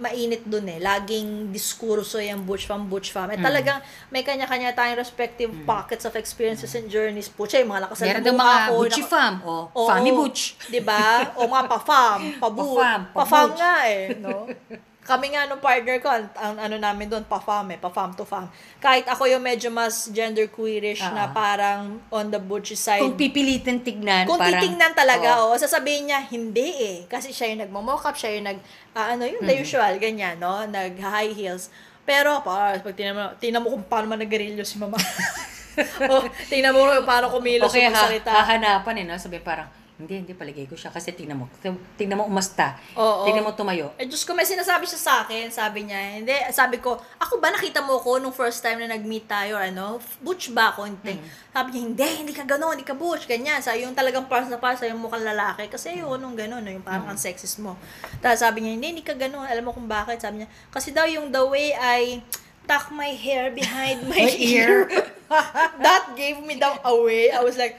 [0.03, 0.77] mainit dun eh.
[0.77, 3.27] Laging diskurso yung butch fam, butch fam.
[3.27, 3.43] Eh Mm.
[3.43, 3.79] talagang
[4.09, 7.27] may kanya-kanya tayong respective pockets of experiences and journeys.
[7.27, 9.87] Pucha, yung mga nakasal Meron na daw buka mga ko, butchy naka- fam o Oo.
[9.87, 10.41] family butch.
[10.67, 11.03] 'Di ba?
[11.33, 14.43] O mga pa-fam, pa-bu- Pa-fam, pa-fam nga eh, no?
[15.03, 18.47] Kami nga nung partner ko, ang, ang ano namin doon, pa-fam eh, pa-fam to fam.
[18.77, 21.29] Kahit ako yung medyo mas gender queerish na Ah.
[21.29, 21.79] parang
[22.09, 23.03] on the butch side.
[23.03, 26.97] Kung pipilitin tignan, Kung parang, titingnan talaga, oh, sasabihin niya, hindi eh.
[27.05, 28.59] Kasi siya yung nagmo-mock up, siya yung nag,
[28.91, 29.51] ah, ano, yung Mm-hmm.
[29.51, 30.63] the usual, ganyan, no?
[30.63, 31.67] Nag-high heels.
[32.03, 34.95] Pero, pa, pag tingnan mo, tingnan mo kung paano man nagarilyo si mama.
[36.11, 36.13] o,
[36.47, 38.31] tingnan mo paano kumilos Okay, o ha, magsalita.
[38.31, 39.15] hahanapan eh, no?
[39.17, 39.67] Sabi parang,
[40.03, 40.91] hindi, hindi, paligay ko siya.
[40.91, 41.47] Kasi tingnan mo,
[41.95, 42.75] tingnan mo umasta.
[42.99, 43.23] Oo.
[43.23, 43.95] Tingnan mo tumayo.
[43.95, 47.49] Eh, Diyos ko, may sinasabi siya sa akin, sabi niya, hindi, sabi ko, ako ba
[47.49, 50.85] nakita mo ko nung first time na nag-meet tayo, ano, butch ba ako?
[50.85, 51.15] Hindi.
[51.49, 53.63] Sabi niya, hindi, hindi ka gano'n, hindi ka butch, ganyan.
[53.63, 55.71] Sa yung talagang parts na parts, yung mukhang lalaki.
[55.71, 57.79] Kasi yun, nung gano'n, no, yung parang ang sexist mo.
[58.19, 59.47] Tapos sabi niya, hindi, hindi ka gano'n.
[59.47, 60.19] Alam mo kung bakit?
[60.19, 62.19] Sabi niya, kasi daw yung the way I
[62.63, 64.87] tuck my hair behind my, My ear.
[64.87, 65.03] ear.
[65.85, 67.31] that gave me the away.
[67.31, 67.77] I was like,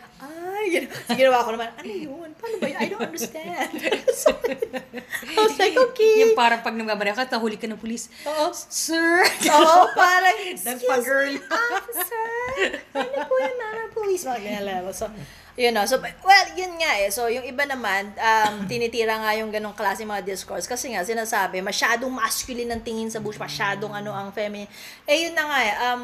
[0.61, 0.85] ay, yun.
[0.87, 2.31] So, ginawa ko naman, ano yun?
[2.39, 2.79] Paano ba yun?
[2.79, 3.71] I don't understand.
[4.15, 4.31] so,
[5.31, 6.15] I was like, okay.
[6.23, 8.07] Yung parang pag nagmamara ka, tahuli ka ng pulis.
[8.29, 8.55] Oo.
[8.55, 9.27] Sir!
[9.51, 11.35] Oo, parang, excuse Nagpa-girl.
[11.35, 12.29] me, officer.
[12.95, 14.23] Ano po yan, nana police?
[14.23, 14.95] Mga ganyan level.
[14.95, 15.11] So,
[15.55, 17.11] yun know, so, well, yun nga eh.
[17.15, 20.67] So, yung iba naman, um, tinitira nga yung ganong klase mga discourse.
[20.67, 24.71] Kasi nga, sinasabi, masyadong masculine ang tingin sa bush, masyadong ano ang feminine.
[25.07, 25.75] Eh, yun na nga eh.
[25.91, 26.01] Um,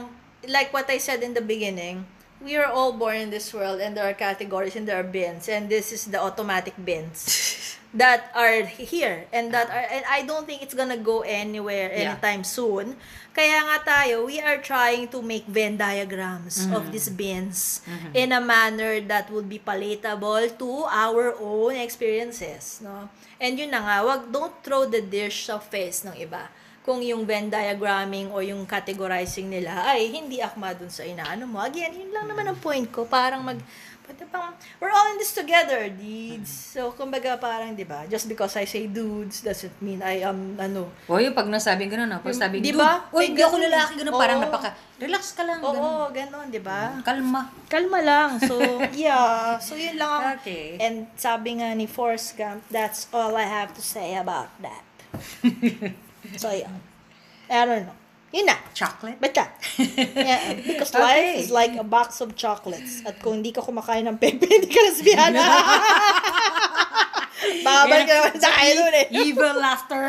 [0.47, 2.07] like what I said in the beginning,
[2.41, 5.49] we are all born in this world and there are categories and there are bins
[5.49, 10.47] and this is the automatic bins that are here and that are and I don't
[10.47, 12.15] think it's gonna go anywhere Yeah.
[12.17, 12.97] anytime soon.
[13.31, 17.79] Kaya nga tayo, we are trying to make Venn diagrams of these bins
[18.13, 23.07] in a manner that would be palatable to our own experiences, no?
[23.39, 26.51] And yun na nga, wag don't throw the dish sa face ng iba
[26.81, 31.61] kung yung Venn diagramming o yung categorizing nila ay hindi akma dun sa inaano mo.
[31.61, 33.05] Again, yun lang naman ang point ko.
[33.05, 33.61] Parang mag,
[34.03, 36.49] pwede pang, we're all in this together, dudes.
[36.49, 40.89] So, kumbaga parang, di ba, just because I say dudes doesn't mean I am, ano,
[41.05, 43.07] O yung pag nasabing gano'n, pag Yung- sabing, di ba?
[43.13, 43.67] Uy, hindi ako ganun.
[43.69, 44.45] lalaki, gano'n, parang Oo.
[44.49, 44.69] napaka,
[44.99, 46.11] relax ka lang, oo, gano'n.
[46.11, 46.97] ganon, di ba?
[47.05, 47.43] Kalma.
[47.69, 48.31] Kalma lang.
[48.41, 48.57] So,
[48.99, 49.61] yeah.
[49.61, 50.81] So, yun lang ang, Okay.
[50.81, 54.83] and sabi nga ni Forrest Gump, that's all I have to say about that.
[56.37, 56.71] so, yeah.
[57.51, 57.97] I don't know.
[58.31, 58.55] Yun na.
[58.71, 59.19] Chocolate?
[59.19, 59.59] That.
[60.15, 61.03] Yeah, because Okay.
[61.03, 63.03] life is like a box of chocolates.
[63.03, 65.43] At kung hindi ka kumakain ng pepe, hindi ka lesbiana.
[67.67, 69.07] Babalik ka naman sa akin nun eh.
[69.11, 70.03] Evil laughter.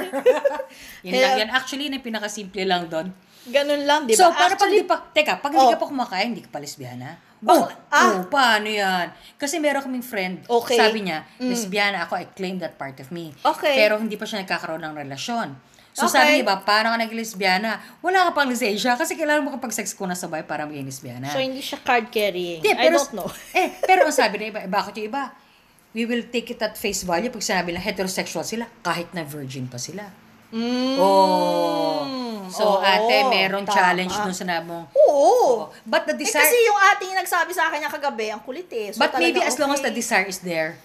[1.01, 1.49] yun Kaya- lang yan.
[1.49, 3.09] Actually, yun yung pinakasimple lang doon.
[3.41, 4.21] Ganun lang, di ba?
[4.21, 5.73] So, pag Actually, di pa, teka, pag hindi Oh.
[5.73, 7.17] ka pa kumakain, hindi ka pa lesbiana?
[7.41, 8.21] Oh, ah.
[8.21, 9.09] oh, paano yan?
[9.33, 10.77] Kasi meron kaming friend, Okay.
[10.77, 11.49] sabi niya, Mm.
[11.49, 13.33] lesbiana ako, I claim that part of me.
[13.41, 13.81] Okay.
[13.81, 15.57] Pero hindi pa siya nagkakaroon ng relasyon.
[15.91, 16.15] So Okay.
[16.15, 17.71] sabi niya ba, ka nag-lesbiana?
[17.99, 21.27] Wala ka pang lisensya kasi kailangan mo kapag sex ko na sabay para maging lesbiana.
[21.27, 22.63] So, hindi siya card carrying.
[22.63, 23.29] I pero, don't know.
[23.59, 25.35] Eh, pero ang sabi na iba, eh, bakit yung iba?
[25.91, 29.67] We will take it at face value pag sinabi na heterosexual sila, kahit na virgin
[29.67, 30.07] pa sila.
[30.55, 30.95] Mm.
[30.99, 32.03] Oh.
[32.51, 33.75] So, Oo, ate, meron tama.
[33.75, 34.87] challenge dun sa nabong.
[34.95, 35.71] Oo.
[35.83, 38.91] But the Eh, desire, kasi yung ating nagsabi sa akin niya kagabi, ang kulit eh.
[38.91, 39.99] So, but maybe talaga, as long as the okay.
[39.99, 40.79] desire is there.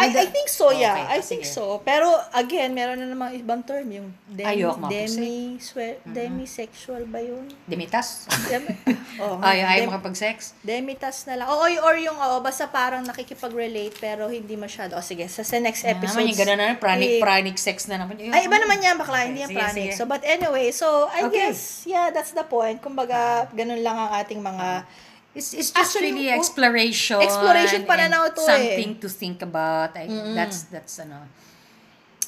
[0.00, 0.94] I, I think so, yeah.
[0.94, 1.52] Okay, I think sige.
[1.52, 1.78] so.
[1.80, 3.84] Pero, again, meron na namang ibang term.
[3.86, 4.88] Yung demi, mapusik.
[4.90, 7.44] demi, swe- demisexual ba yun?
[7.64, 8.24] Demitas?
[8.46, 8.72] Demi,
[9.22, 10.56] oh, Ay, ayaw dem- makapag-sex?
[10.60, 11.46] Demitas na lang.
[11.48, 14.94] Oo, y- or yung, oo, basta parang nakikipag-relate pero hindi masyado.
[14.94, 16.00] O sige, sa, sa next Episode.
[16.00, 16.16] episode.
[16.16, 18.16] Naman yung gano'n na, pranic, eh, pranic sex na naman.
[18.18, 19.18] Ay, iba naman yan, bakla.
[19.22, 19.74] hindi yan sige, pranic.
[19.76, 19.90] sige.
[19.94, 21.52] So, but anyway, so, I Okay.
[21.52, 22.80] guess, yeah, that's the point.
[22.80, 24.88] Kumbaga, ganun lang ang ating mga,
[25.30, 27.22] It's, it's just Actually, really oh, exploration.
[27.22, 28.50] exploration and pananaw to eh.
[28.50, 29.94] Something to think about.
[29.94, 31.22] I, That's, that's ano.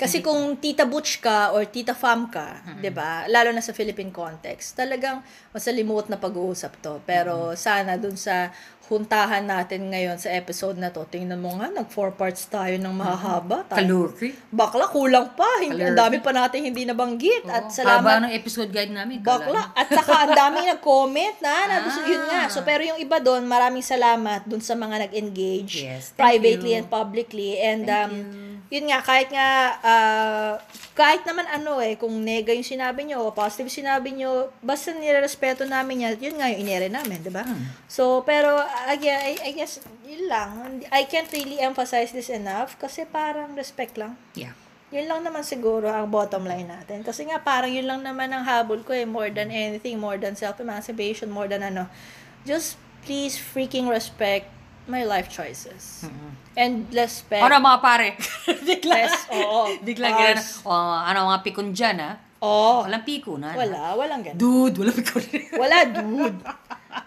[0.02, 3.22] Kasi kung tita butch ka or tita fam ka, 'di ba?
[3.30, 5.22] Lalo na sa Philippine context, talagang
[5.54, 6.98] masalimuot na pag-uusap 'to.
[7.06, 8.50] Pero sana dun sa
[8.84, 12.90] huntahan natin ngayon sa episode na to, tingnan mo nga, nag four parts tayo ng
[12.90, 13.64] mahahaba.
[13.64, 14.34] Tayo- Kalurki.
[14.48, 15.48] Bakla, kulang pa.
[15.58, 17.44] Hindi, ang dami pa natin hindi nabanggit.
[17.44, 19.20] At Haba salamat ng episode guide namin.
[19.20, 19.72] Bakla.
[19.72, 21.56] At saka ang dami nag-comment na.
[21.64, 22.46] na gusto, yun nga.
[22.46, 26.78] So, pero yung iba doon, maraming salamat doon sa mga nag-engage Yes, privately you.
[26.78, 27.56] and publicly.
[27.56, 30.52] And Thank um, yun nga, kahit nga, ah,
[30.96, 35.68] kahit naman ano eh, kung nega yung sinabi nyo, o positive sinabi nyo, basta nirerespeto
[35.68, 37.44] namin yan, yun nga yung inere namin, di ba?
[37.44, 37.68] Hmm.
[37.84, 38.56] So, pero,
[38.88, 40.80] again, I, I guess, yun lang.
[40.88, 44.16] I can't really emphasize this enough kasi parang respect lang.
[44.32, 44.56] Yeah.
[44.88, 47.04] Yun lang naman siguro ang bottom line natin.
[47.04, 49.08] Kasi nga, parang yun lang naman ang habol ko eh.
[49.08, 51.88] More than anything, more than self-emancipation, more than ano.
[52.44, 54.48] Just please freaking respect
[54.86, 56.06] my life choices.
[56.52, 57.42] And respect.
[57.42, 58.08] Ano mga pare?
[58.68, 58.92] Bigla.
[58.92, 59.78] Less, oo.
[59.80, 60.38] Bigla ganun.
[60.66, 62.12] Oh, ano mga pikon dyan, ha?
[62.42, 62.82] Oo.
[62.84, 63.54] Walang piko na.
[63.54, 64.38] Wala, walang ganun.
[64.38, 65.22] Dude, walang pikon.
[65.62, 66.42] Wala, dude.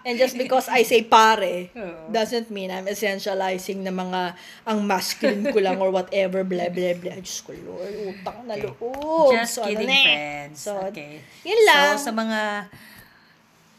[0.07, 2.09] And just because I say pare, Oo.
[2.09, 4.21] doesn't mean I'm essentializing na mga,
[4.65, 7.19] ang masculine ko lang or whatever, blah, blah, blah.
[7.19, 9.36] Diyos ko, Lord, utang na loob.
[9.36, 10.05] Just So, ano kidding, eh.
[10.07, 10.57] friends.
[10.57, 11.19] So, okay.
[11.43, 11.99] yun lang.
[11.99, 12.39] So, sa mga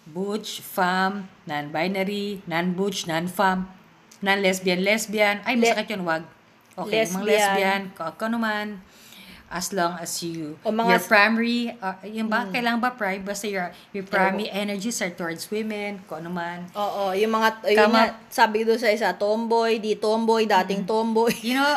[0.07, 3.67] butch, femme, non-binary, non-butch, non-femme,
[4.21, 6.25] non-lesbian, lesbian, ay, masakit yun, wag.
[6.75, 7.25] Okay, mga Lesbian.
[7.25, 8.81] lesbian, ka, ka naman,
[9.47, 10.91] as long as you, O mga- Hmm.
[10.91, 13.23] your primary, uh, yun ba, kailangan ba prime?
[13.23, 16.67] Basta your, your primary energies are towards women, kung ano man.
[16.75, 20.91] Oo, yung mga, Kama- nga, sabi doon sa isa, tomboy, di tomboy, dating Mm.
[20.91, 21.33] tomboy.
[21.41, 21.73] You know,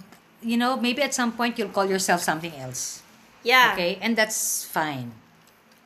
[0.44, 3.00] you know, maybe at some point you'll call yourself something else.
[3.42, 3.72] Yeah.
[3.72, 3.98] Okay?
[3.98, 5.10] And that's fine.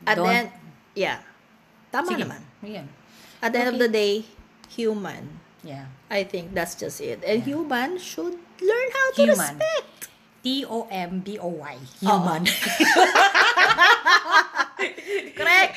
[0.05, 0.45] At Don't- then,
[0.93, 1.23] yeah.
[1.89, 2.27] Tama Sige.
[2.27, 2.43] naman.
[2.61, 2.87] Ayan.
[3.41, 4.27] At the end of the day,
[4.69, 5.39] human.
[5.63, 5.89] Yeah.
[6.11, 7.23] I think that's just it.
[7.25, 9.39] And human should learn how to Human.
[9.39, 10.09] respect.
[10.43, 11.77] T-O-M-B-O-Y.
[12.01, 12.47] Human.
[15.39, 15.73] Correct.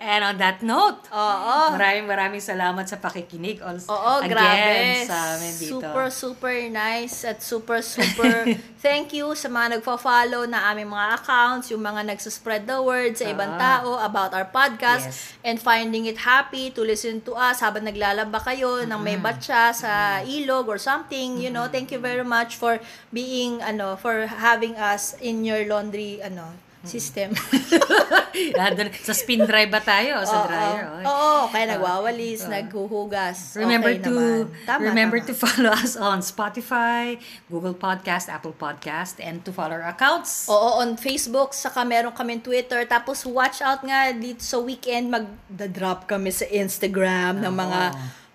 [0.00, 1.54] And on that note, Oo.
[1.72, 3.60] maraming maraming salamat sa pakikinig.
[3.60, 5.04] Also, Oo, again, grabe.
[5.04, 5.80] sa amin dito.
[5.80, 8.48] Super, super nice at super, super
[8.86, 13.26] thank you sa mga nagpa-follow na aming mga accounts, yung mga nagsaspread the word sa
[13.26, 13.80] ibang Ah.
[13.82, 15.34] tao about our podcast Yes.
[15.42, 19.92] and finding it happy to listen to us habang naglalaba kayo ng may batsa sa
[20.22, 22.78] ilog or something, you know, thank you very much for
[23.10, 26.54] being, ano, for having us in your laundry, ano,
[26.86, 27.34] system.
[29.06, 30.20] Sa spin dry ba tayo?
[30.20, 30.46] O sa Oo.
[30.48, 30.84] dryer?
[30.84, 31.08] oh.
[31.08, 33.56] Oo, kaya nagwawalis, naghuhugas.
[33.56, 34.66] Remember okay to naman.
[34.68, 35.28] Tama, remember tama.
[35.28, 37.16] to follow us on Spotify,
[37.48, 40.48] Google Podcast, Apple Podcast, and to follow our accounts.
[40.52, 42.84] Oo, on Facebook, saka meron kami Twitter.
[42.84, 47.80] Tapos watch out nga dito sa weekend, mag-drop kami sa Instagram ng mga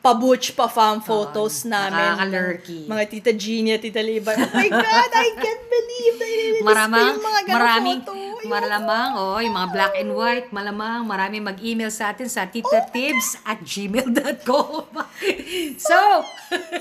[0.01, 1.93] pa-butch, pa-fam photos namin.
[1.93, 2.89] nakaka-lurky.
[2.89, 4.33] Mga Tita Gina, Tita Liban.
[4.33, 8.19] Oh my God, I can't believe na inilis Maramang, yung mga maraming, photo.
[8.41, 13.61] Malamang, oh, yung mga black and white, malamang, maraming mag-email sa atin sa titatibs at
[13.61, 14.89] gmail.com.
[15.77, 16.25] so,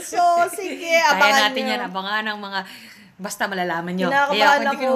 [0.00, 0.18] So,
[0.50, 1.72] sige, kaya abangan natin nyo.
[1.76, 2.60] yan, abangan ng mga,
[3.20, 4.08] basta malalaman nyo.
[4.08, 4.88] Kinakabahan Kaya ako, hindi ko.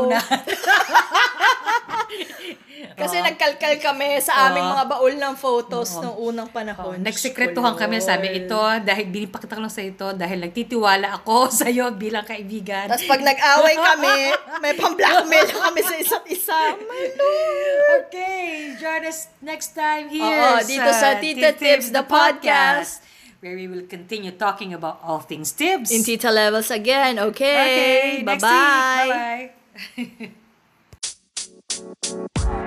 [2.92, 3.24] Kasi Oo.
[3.24, 4.72] nagkalkal kami sa aming Oo.
[4.76, 6.02] mga baul ng photos Oo.
[6.04, 7.00] nung unang panahon.
[7.00, 11.88] Nagsekretuhan kami, sabi ito, dahil binipakita ko lang sa ito, dahil nagtitiwala ako sa iyo
[11.90, 12.86] bilang kaibigan.
[12.86, 14.16] Tapos pag nag-away kami,
[14.60, 16.76] may pang-blackmail kami sa isa't isa.
[16.76, 18.06] My Lord!
[18.06, 23.00] Okay, join us next time here Oo, dito sa Tita Tips, the podcast.
[23.44, 25.92] where we will continue talking about all things tips.
[25.92, 28.24] In Tita Levels again, okay?
[28.24, 28.24] okay.
[28.24, 29.52] Bye-bye.
[30.00, 30.32] Bye-bye.